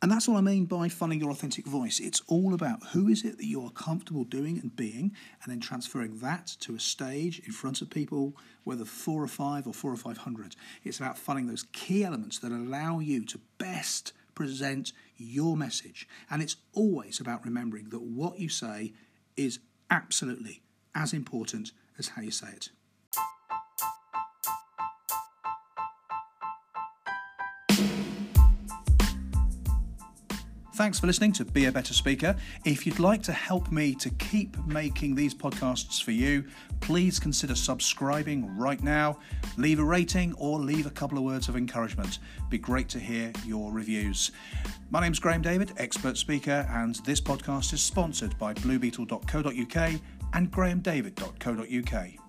And 0.00 0.12
that's 0.12 0.28
what 0.28 0.38
I 0.38 0.42
mean 0.42 0.66
by 0.66 0.88
finding 0.88 1.18
your 1.18 1.30
authentic 1.30 1.66
voice. 1.66 1.98
It's 1.98 2.22
all 2.28 2.54
about 2.54 2.88
who 2.92 3.08
is 3.08 3.24
it 3.24 3.36
that 3.38 3.46
you 3.46 3.64
are 3.64 3.70
comfortable 3.70 4.22
doing 4.22 4.56
and 4.58 4.74
being, 4.76 5.12
and 5.42 5.50
then 5.50 5.58
transferring 5.58 6.18
that 6.18 6.46
to 6.60 6.76
a 6.76 6.78
stage 6.78 7.40
in 7.40 7.52
front 7.52 7.82
of 7.82 7.90
people, 7.90 8.36
whether 8.62 8.84
four 8.84 9.24
or 9.24 9.28
five 9.28 9.66
or 9.66 9.74
four 9.74 9.92
or 9.92 9.96
five 9.96 10.18
hundred. 10.18 10.54
It's 10.84 10.98
about 10.98 11.18
finding 11.18 11.48
those 11.48 11.66
key 11.72 12.04
elements 12.04 12.38
that 12.38 12.52
allow 12.52 13.00
you 13.00 13.24
to 13.24 13.40
best 13.58 14.12
present 14.36 14.92
your 15.16 15.56
message. 15.56 16.06
And 16.30 16.42
it's 16.42 16.56
always 16.74 17.18
about 17.18 17.44
remembering 17.44 17.88
that 17.88 18.02
what 18.02 18.38
you 18.38 18.48
say 18.48 18.92
is 19.36 19.58
absolutely 19.90 20.62
as 20.94 21.12
important 21.12 21.72
as 21.98 22.10
how 22.10 22.22
you 22.22 22.30
say 22.30 22.50
it. 22.50 22.70
Thanks 30.78 31.00
for 31.00 31.08
listening 31.08 31.32
to 31.32 31.44
Be 31.44 31.64
a 31.64 31.72
Better 31.72 31.92
Speaker. 31.92 32.36
If 32.64 32.86
you'd 32.86 33.00
like 33.00 33.20
to 33.24 33.32
help 33.32 33.72
me 33.72 33.96
to 33.96 34.10
keep 34.10 34.56
making 34.64 35.16
these 35.16 35.34
podcasts 35.34 36.00
for 36.00 36.12
you, 36.12 36.44
please 36.78 37.18
consider 37.18 37.56
subscribing 37.56 38.56
right 38.56 38.80
now. 38.80 39.18
Leave 39.56 39.80
a 39.80 39.84
rating 39.84 40.34
or 40.34 40.60
leave 40.60 40.86
a 40.86 40.90
couple 40.90 41.18
of 41.18 41.24
words 41.24 41.48
of 41.48 41.56
encouragement. 41.56 42.20
Be 42.48 42.58
great 42.58 42.88
to 42.90 43.00
hear 43.00 43.32
your 43.44 43.72
reviews. 43.72 44.30
My 44.90 45.00
name's 45.00 45.18
Graham 45.18 45.42
David, 45.42 45.72
expert 45.78 46.16
speaker, 46.16 46.64
and 46.70 46.94
this 47.04 47.20
podcast 47.20 47.72
is 47.72 47.82
sponsored 47.82 48.38
by 48.38 48.54
bluebeetle.co.uk 48.54 50.00
and 50.32 50.52
grahamdavid.co.uk. 50.52 52.27